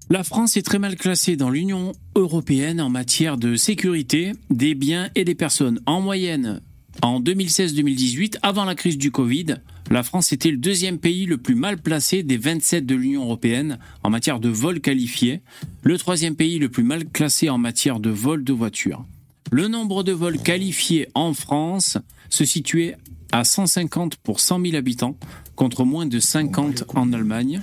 [0.09, 5.09] La France est très mal classée dans l'Union européenne en matière de sécurité des biens
[5.15, 5.81] et des personnes.
[5.85, 6.61] En moyenne,
[7.01, 9.55] en 2016-2018, avant la crise du Covid,
[9.89, 13.79] la France était le deuxième pays le plus mal placé des 27 de l'Union européenne
[14.03, 15.41] en matière de vol qualifié,
[15.83, 19.05] le troisième pays le plus mal classé en matière de vol de voitures.
[19.51, 21.97] Le nombre de vols qualifiés en France
[22.29, 22.97] se situait
[23.31, 25.17] à 150 pour 100 000 habitants,
[25.55, 27.61] contre moins de 50 en Allemagne,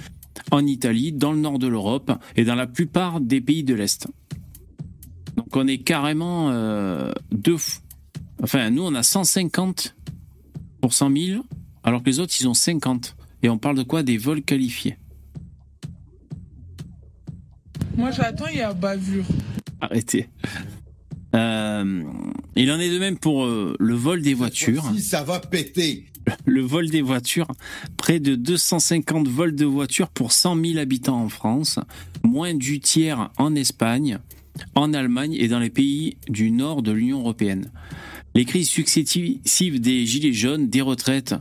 [0.50, 4.08] en Italie, dans le nord de l'Europe et dans la plupart des pays de l'Est.
[5.36, 7.56] Donc on est carrément euh, deux.
[8.42, 9.94] Enfin, nous, on a 150
[10.80, 11.42] pour 100 000,
[11.84, 13.14] alors que les autres, ils ont 50.
[13.42, 14.02] Et on parle de quoi?
[14.02, 14.96] Des vols qualifiés.
[17.96, 19.26] Moi j'attends, il y a bavure.
[19.80, 20.28] Arrêtez.
[21.34, 22.02] Euh,
[22.56, 24.84] il en est de même pour euh, le vol des voitures.
[24.94, 26.06] Si ça va péter.
[26.46, 27.48] Le vol des voitures,
[27.98, 31.78] près de 250 vols de voitures pour 100 000 habitants en France,
[32.22, 34.18] moins du tiers en Espagne,
[34.74, 37.70] en Allemagne et dans les pays du nord de l'Union européenne.
[38.34, 41.34] Les crises successives des gilets jaunes, des retraites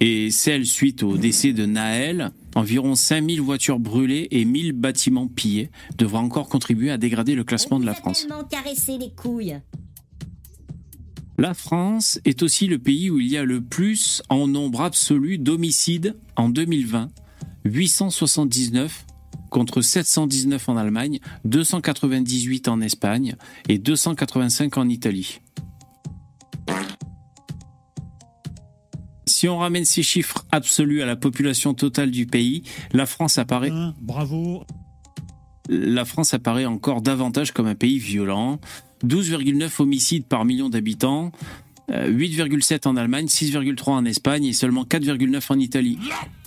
[0.00, 5.70] et celles suite au décès de Naël, environ 5000 voitures brûlées et 1000 bâtiments pillés,
[5.98, 8.26] devraient encore contribuer à dégrader le classement de la France.
[8.98, 9.60] les couilles.
[11.36, 15.36] La France est aussi le pays où il y a le plus en nombre absolu
[15.36, 17.10] d'homicides en 2020,
[17.64, 19.04] 879
[19.50, 23.36] contre 719 en Allemagne, 298 en Espagne
[23.68, 25.40] et 285 en Italie.
[29.44, 32.62] Si on ramène ces chiffres absolus à la population totale du pays,
[32.94, 33.70] la France apparaît
[34.00, 34.64] Bravo.
[35.68, 38.58] la France apparaît encore davantage comme un pays violent.
[39.04, 41.30] 12,9 homicides par million d'habitants,
[41.90, 45.98] 8,7 en Allemagne, 6,3 en Espagne et seulement 4,9 en Italie.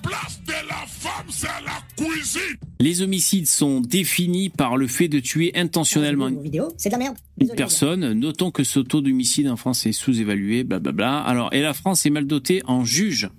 [0.01, 2.41] Place de la femme, c'est la cuisine.
[2.79, 6.99] Les homicides sont définis par le fait de tuer intentionnellement Vos vidéos, c'est de la
[6.99, 7.17] merde.
[7.39, 8.13] une personne.
[8.13, 11.19] Notons que ce taux d'homicide en France est sous-évalué, blablabla.
[11.19, 13.29] Alors, et la France est mal dotée en juges.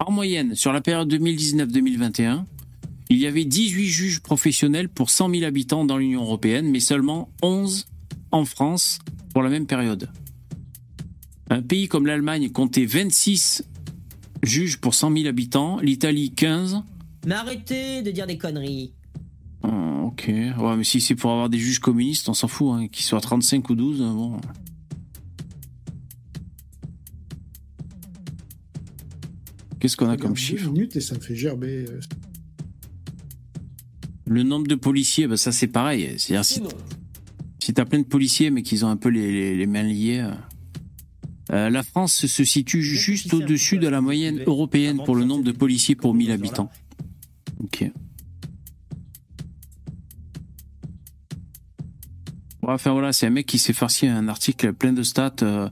[0.00, 2.44] En moyenne, sur la période 2019-2021,
[3.10, 7.30] il y avait 18 juges professionnels pour 100 000 habitants dans l'Union européenne, mais seulement
[7.42, 7.86] 11
[8.30, 8.98] en France
[9.32, 10.10] pour la même période.
[11.50, 13.62] Un pays comme l'Allemagne comptait 26
[14.42, 16.82] juges pour 100 000 habitants, l'Italie 15,
[17.26, 18.92] Mais arrêtez de dire des conneries.
[19.62, 19.68] Oh,
[20.12, 20.26] ok.
[20.28, 22.88] Ouais, mais si c'est pour avoir des juges communistes, on s'en fout, hein.
[22.88, 24.36] qu'ils soient 35 ou 12, bon.
[29.80, 31.84] Qu'est-ce qu'on a comme chiffre minutes et ça me fait gerber.
[31.88, 32.00] euh.
[34.26, 36.14] Le nombre de policiers, bah ça c'est pareil.
[36.18, 36.60] C'est-à-dire si,
[37.62, 40.28] si t'as plein de policiers mais qu'ils ont un peu les, les- les mains liées.
[41.50, 45.52] Euh, la France se situe juste au-dessus de la moyenne européenne pour le nombre de
[45.52, 46.70] policiers pour 1000 habitants.
[47.60, 47.90] Ok.
[52.62, 55.32] Enfin voilà, c'est un mec qui s'est farci un article plein de stats.
[55.42, 55.68] euh,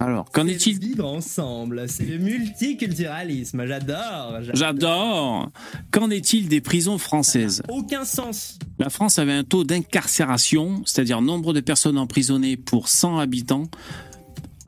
[0.00, 3.66] Alors, qu'en est-il Vivre ensemble, c'est le multiculturalisme.
[3.66, 4.38] J'adore.
[4.54, 5.50] J'adore
[5.90, 7.62] Qu'en est-il des prisons françaises?
[7.68, 8.58] Aucun sens.
[8.78, 13.64] La France avait un taux d'incarcération, c'est-à-dire nombre de personnes emprisonnées pour 100 habitants,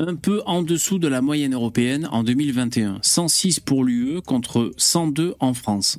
[0.01, 2.99] un peu en dessous de la moyenne européenne en 2021.
[3.03, 5.99] 106 pour l'UE contre 102 en France.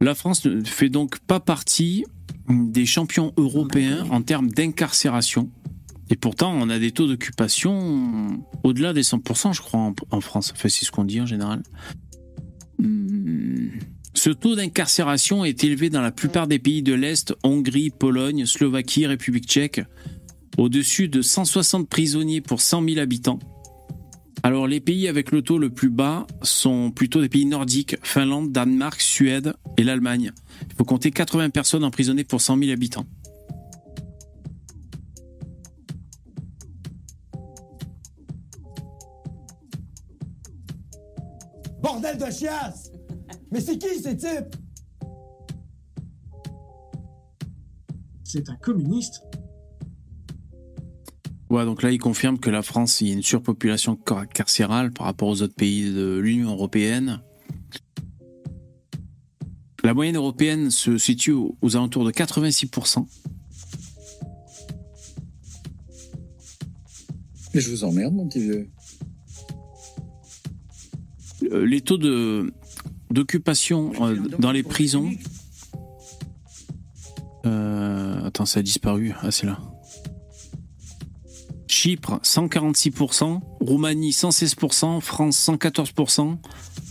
[0.00, 2.04] La France ne fait donc pas partie
[2.48, 5.50] des champions européens en termes d'incarcération.
[6.10, 10.52] Et pourtant, on a des taux d'occupation au-delà des 100%, je crois, en, France.
[10.54, 11.62] Enfin, c'est ce qu'on dit en général.
[12.78, 13.68] Hmm.
[14.14, 19.06] Ce taux d'incarcération est élevé dans la plupart des pays de l'Est, Hongrie, Pologne, Slovaquie,
[19.06, 19.82] République tchèque,
[20.56, 23.38] au-dessus de 160 prisonniers pour 100 000 habitants.
[24.44, 28.52] Alors les pays avec le taux le plus bas sont plutôt des pays nordiques, Finlande,
[28.52, 30.32] Danemark, Suède et l'Allemagne.
[30.68, 33.06] Il faut compter 80 personnes emprisonnées pour 100 000 habitants.
[41.94, 42.90] Bordel de chiasse
[43.52, 44.56] Mais c'est qui ces types?
[48.24, 49.22] C'est un communiste.
[51.50, 54.92] Ouais, donc là, il confirme que la France, il y a une surpopulation car- carcérale
[54.92, 57.22] par rapport aux autres pays de l'Union européenne.
[59.84, 63.06] La moyenne européenne se situe aux aux alentours de 86%.
[67.54, 68.68] Mais je vous emmerde, mon petit vieux.
[71.52, 71.98] Euh, Les taux
[73.10, 75.10] d'occupation euh, dans les prisons.
[77.46, 79.12] Euh, attends, ça a disparu.
[79.22, 79.58] Ah, là.
[81.66, 86.38] Chypre, 146%, Roumanie, 116%, France, 114%,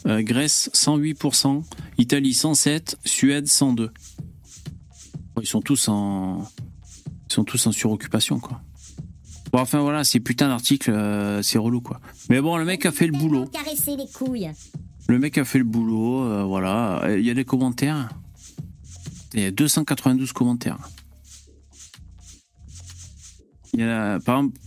[0.07, 1.63] euh, Grèce, 108%,
[1.97, 3.89] Italie, 107%, Suède, 102%.
[5.41, 6.47] Ils sont tous en,
[7.29, 8.61] ils sont tous en suroccupation, quoi.
[9.53, 12.01] Bon, enfin voilà, ces putains d'articles, euh, c'est relou, quoi.
[12.27, 13.45] Mais bon, le mec a fait le boulot.
[13.45, 14.49] Caresser les couilles.
[15.07, 17.03] Le mec a fait le boulot, euh, voilà.
[17.15, 18.09] Il y a des commentaires.
[19.35, 20.79] Il y a 292 commentaires.
[23.75, 24.59] Il y a, par exemple,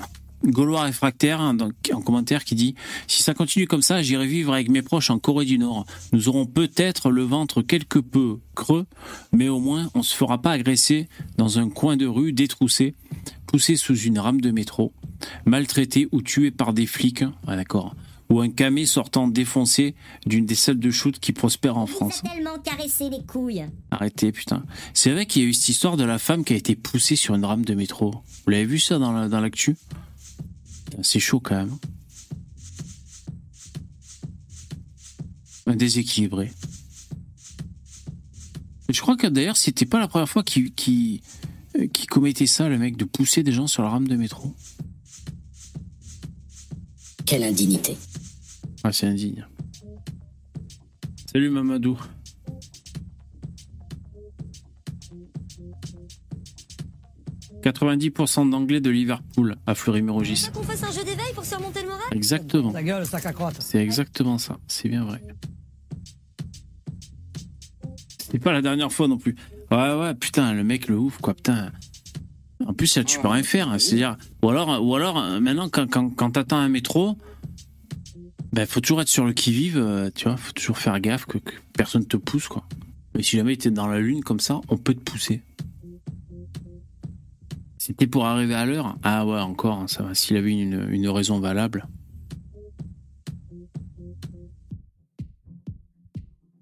[0.45, 2.75] Gaulois réfractaire hein, donc, en commentaire qui dit
[3.07, 5.87] Si ça continue comme ça, j'irai vivre avec mes proches en Corée du Nord.
[6.13, 8.87] Nous aurons peut-être le ventre quelque peu creux,
[9.33, 12.95] mais au moins on se fera pas agresser dans un coin de rue détroussé,
[13.57, 14.93] poussé sous une rame de métro,
[15.47, 17.25] maltraité ou tué par des flics.
[17.47, 17.97] Ah, d'accord.
[18.29, 19.95] Ou un camé sortant défoncé
[20.27, 22.21] d'une des salles de shoot qui prospèrent en France.
[22.23, 23.65] Tellement caresser les couilles.
[23.91, 24.63] Arrêtez, putain.
[24.93, 27.17] C'est vrai qu'il y a eu cette histoire de la femme qui a été poussée
[27.17, 28.11] sur une rame de métro.
[28.45, 29.75] Vous l'avez vu ça dans la- dans l'actu?
[31.01, 31.79] C'est chaud quand même.
[35.67, 36.53] Un déséquilibré.
[38.91, 41.23] Je crois que d'ailleurs, c'était pas la première fois qu'il qu'il-
[41.93, 44.55] qu'il commettait ça, le mec, de pousser des gens sur la rame de métro.
[47.25, 47.97] Quelle indignité.
[48.85, 49.47] Ah, c'est indigne.
[51.33, 51.99] Salut Mamadou.
[57.67, 60.51] «90% d'anglais de Liverpool à Fleury-Mérogis.
[60.55, 62.05] Qu'on fasse un jeu d'éveil pour surmonter le moral?
[62.13, 62.71] Exactement.
[62.71, 63.57] Ta gueule, sac à crotte.
[63.59, 64.61] C'est exactement ça.
[64.69, 65.21] C'est bien vrai.
[68.31, 69.35] C'est pas la dernière fois non plus.
[69.71, 71.73] Ouais, ouais, putain, le mec, le ouf, quoi, putain.
[72.65, 73.69] En plus, là, tu peux rien faire.
[73.69, 73.79] hein.
[73.79, 77.17] C'est-à-dire, ou alors, ou alors, euh, maintenant, quand, quand, quand t'attends un métro,
[78.53, 81.39] ben, faut toujours être sur le qui-vive, euh, tu vois, faut toujours faire gaffe que,
[81.39, 82.65] que personne te pousse, quoi.
[83.15, 85.43] Mais si jamais t'es dans la lune comme ça, on peut te pousser.
[87.79, 88.97] C'était pour arriver à l'heure?
[89.03, 90.15] Ah ouais, encore, hein, ça va.
[90.15, 91.87] S'il avait une, une raison valable.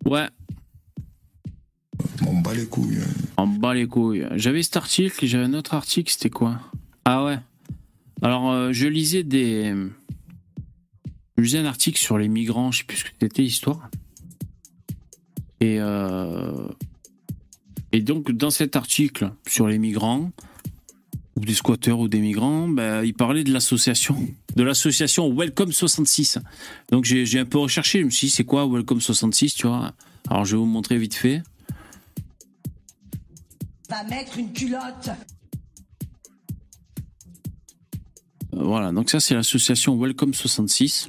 [0.05, 0.29] Ouais.
[2.27, 2.99] On bat les couilles.
[2.99, 3.25] hein.
[3.37, 4.27] En bas les couilles.
[4.37, 6.61] J'avais cet article j'avais un autre article, c'était quoi?
[7.05, 7.39] Ah ouais.
[8.23, 9.75] Alors, euh, je lisais des.
[11.37, 13.91] Je lisais un article sur les migrants, je sais plus ce que c'était l'histoire.
[15.61, 15.77] Et.
[15.81, 16.67] euh,
[17.93, 20.31] Et donc, dans cet article sur les migrants,
[21.37, 24.17] ou des squatteurs ou des migrants, bah, il parlait de l'association,
[24.57, 26.39] de l'association Welcome 66.
[26.91, 29.93] Donc j'ai un peu recherché, je me suis dit c'est quoi Welcome 66, tu vois?
[30.31, 31.43] Alors je vais vous montrer vite fait.
[33.89, 35.11] Va mettre une culotte.
[38.55, 41.09] Euh, Voilà, donc ça c'est l'association Welcome 66.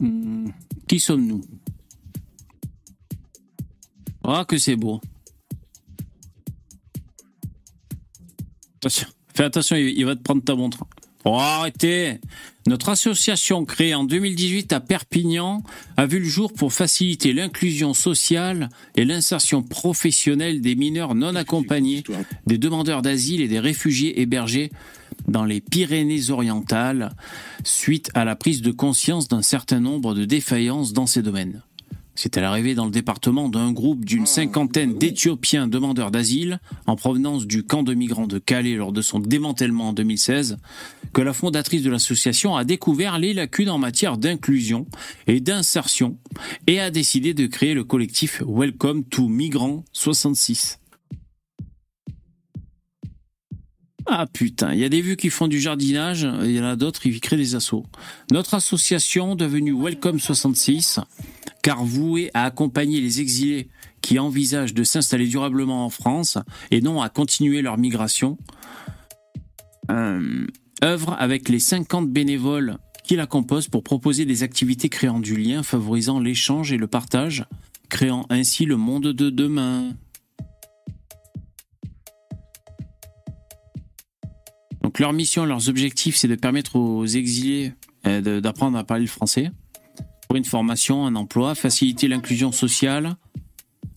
[0.00, 0.50] Hmm,
[0.86, 1.42] Qui sommes-nous?
[4.24, 5.00] Ah que c'est beau.
[8.76, 10.84] Attention, fais attention, il il va te prendre ta montre.
[11.24, 12.18] Oh, arrêtez
[12.66, 15.62] Notre association créée en 2018 à Perpignan
[15.96, 22.02] a vu le jour pour faciliter l'inclusion sociale et l'insertion professionnelle des mineurs non accompagnés,
[22.46, 24.72] des demandeurs d'asile et des réfugiés hébergés
[25.28, 27.10] dans les Pyrénées-Orientales
[27.62, 31.62] suite à la prise de conscience d'un certain nombre de défaillances dans ces domaines.
[32.22, 37.48] C'est à l'arrivée dans le département d'un groupe d'une cinquantaine d'Éthiopiens demandeurs d'asile en provenance
[37.48, 40.58] du camp de migrants de Calais lors de son démantèlement en 2016
[41.12, 44.86] que la fondatrice de l'association a découvert les lacunes en matière d'inclusion
[45.26, 46.16] et d'insertion
[46.68, 50.78] et a décidé de créer le collectif Welcome to Migrants 66.
[54.06, 56.64] Ah putain, il y a des vues qui font du jardinage, et il y en
[56.64, 57.86] a d'autres qui créent des assauts.
[58.30, 61.00] Notre association, devenue Welcome 66,
[61.62, 63.68] car vouée à accompagner les exilés
[64.00, 66.38] qui envisagent de s'installer durablement en France
[66.70, 68.36] et non à continuer leur migration,
[69.90, 70.46] euh,
[70.82, 75.62] œuvre avec les 50 bénévoles qui la composent pour proposer des activités créant du lien,
[75.62, 77.44] favorisant l'échange et le partage,
[77.88, 79.94] créant ainsi le monde de demain.
[84.82, 87.72] Donc leur mission, leurs objectifs, c'est de permettre aux exilés
[88.06, 89.50] euh, d'apprendre à parler le français,
[90.34, 93.16] une formation, un emploi, faciliter l'inclusion sociale,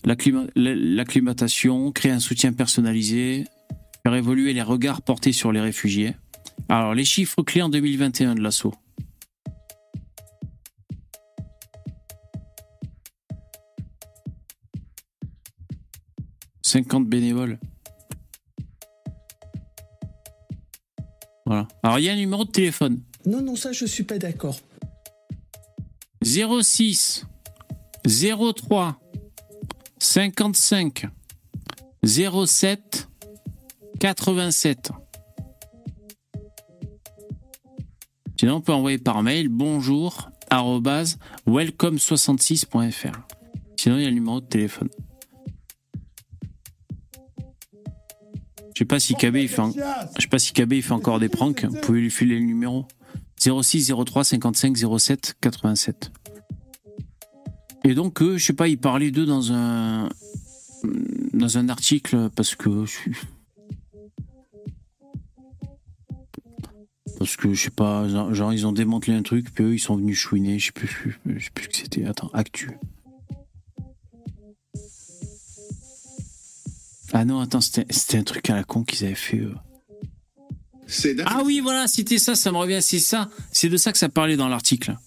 [0.04, 3.46] l'acclima- l'acclimatation, créer un soutien personnalisé,
[4.04, 6.14] faire évoluer les regards portés sur les réfugiés.
[6.70, 8.74] Alors les chiffres clés en 2021 de l'assaut.
[16.64, 17.60] «50 bénévoles.
[21.46, 21.68] Voilà.
[21.84, 23.02] Alors, il y a un numéro de téléphone.
[23.26, 24.58] Non, non, ça, je suis pas d'accord.
[26.26, 27.28] 06
[28.04, 29.00] 03
[30.00, 31.06] 55
[32.04, 33.08] 07
[34.00, 34.92] 87.
[38.40, 43.12] Sinon, on peut envoyer par mail bonjour arobase welcome66.fr.
[43.78, 44.90] Sinon, il y a le numéro de téléphone.
[48.74, 51.64] Je sais pas si KB sais pas si KB fait encore des pranks.
[51.64, 52.88] Vous pouvez lui filer le numéro
[53.46, 56.12] 06 03 55 07 87.
[57.84, 60.10] Et donc, eux, je sais pas, ils parlaient d'eux dans un
[61.34, 62.86] dans un article parce que
[67.20, 69.96] parce que je sais pas, genre ils ont démantelé un truc, puis eux ils sont
[69.98, 72.06] venus chouiner, je sais plus, je sais plus ce que c'était.
[72.06, 72.72] Attends, actu.
[77.14, 79.42] Ah non, attends, c'était un truc à la con qu'ils avaient fait.
[81.26, 83.30] Ah oui, voilà, c'était ça, ça me revient, c'est ça.
[83.52, 84.98] C'est de ça que ça parlait dans l'article.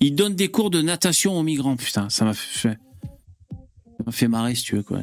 [0.00, 2.70] Ils donnent des cours de natation aux migrants, putain, ça m'a fait.
[2.70, 5.00] Ça m'a fait marrer, si tu veux, quoi.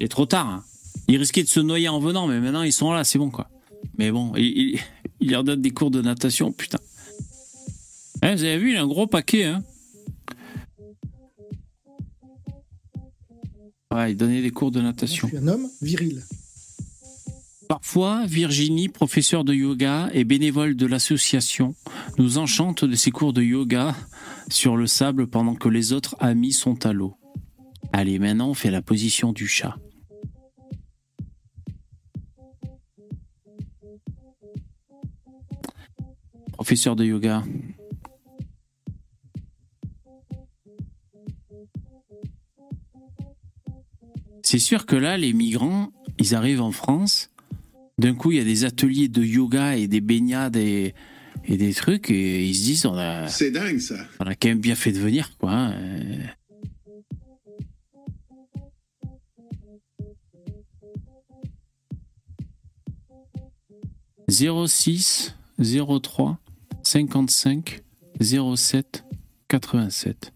[0.00, 0.64] Il est trop tard, hein.
[1.08, 3.48] Ils risquaient de se noyer en venant, mais maintenant ils sont là, c'est bon, quoi.
[3.98, 4.80] Mais bon, il, il-
[5.20, 6.78] il leur donne des cours de natation, putain.
[8.22, 9.62] Eh, vous avez vu, il a un gros paquet, hein.
[13.92, 15.28] Ouais, il donnait des cours de natation.
[15.28, 16.22] Je suis un homme viril.
[17.70, 21.76] Parfois, Virginie, professeure de yoga et bénévole de l'association,
[22.18, 23.94] nous enchante de ses cours de yoga
[24.48, 27.14] sur le sable pendant que les autres amis sont à l'eau.
[27.92, 29.76] Allez, maintenant, on fait la position du chat.
[36.54, 37.44] Professeur de yoga.
[44.42, 47.29] C'est sûr que là, les migrants, ils arrivent en France.
[48.00, 50.94] D'un coup, il y a des ateliers de yoga et des baignades et,
[51.44, 53.96] et des trucs, et ils se disent on a, C'est dingue ça.
[54.20, 55.50] on a quand même bien fait de venir, quoi.
[55.52, 55.72] hein.
[55.74, 56.16] Euh,
[64.28, 66.38] 06 03
[66.82, 67.82] 55
[68.20, 69.04] 07
[69.48, 70.32] 87.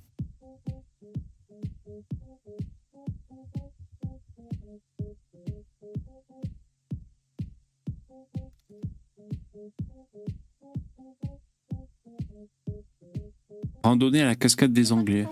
[13.85, 15.27] Randonnée à la cascade des Anglais.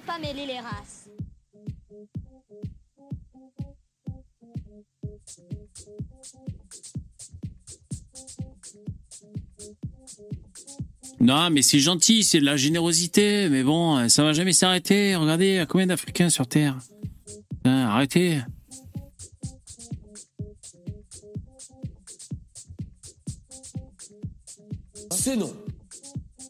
[11.18, 15.16] Non, mais c'est gentil, c'est de la générosité, mais bon, ça va jamais s'arrêter.
[15.16, 16.76] Regardez, il y a combien d'Africains sur Terre?
[17.64, 18.42] Hein, arrêtez
[25.10, 25.56] ah, C'est non.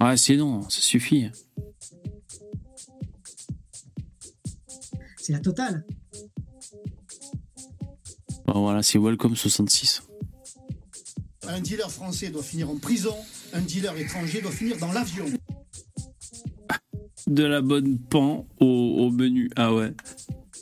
[0.01, 1.31] Ah, c'est non, ça suffit.
[5.23, 5.85] C'est la totale.
[8.47, 10.03] Bon, voilà, c'est Welcome 66.
[11.47, 13.15] Un dealer français doit finir en prison,
[13.53, 15.27] un dealer étranger doit finir dans l'avion.
[17.29, 19.49] De la bonne pan au, au menu.
[19.55, 19.93] Ah ouais.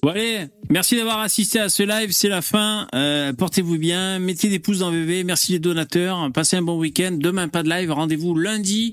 [0.03, 2.87] Bon allez, merci d'avoir assisté à ce live, c'est la fin.
[2.95, 7.17] Euh, Portez-vous bien, mettez des pouces dans VV, merci les donateurs, passez un bon week-end.
[7.19, 8.93] Demain pas de live, rendez-vous lundi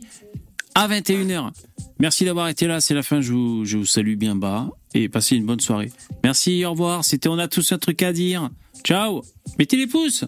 [0.78, 1.50] à 21h.
[2.00, 5.46] Merci d'avoir été là, c'est la fin, je vous, salue bien bas et passez une
[5.46, 5.92] bonne soirée.
[6.24, 8.52] Merci, au revoir, c'était On a tous un truc à dire.
[8.84, 9.24] Ciao,
[9.58, 10.24] mettez les pouces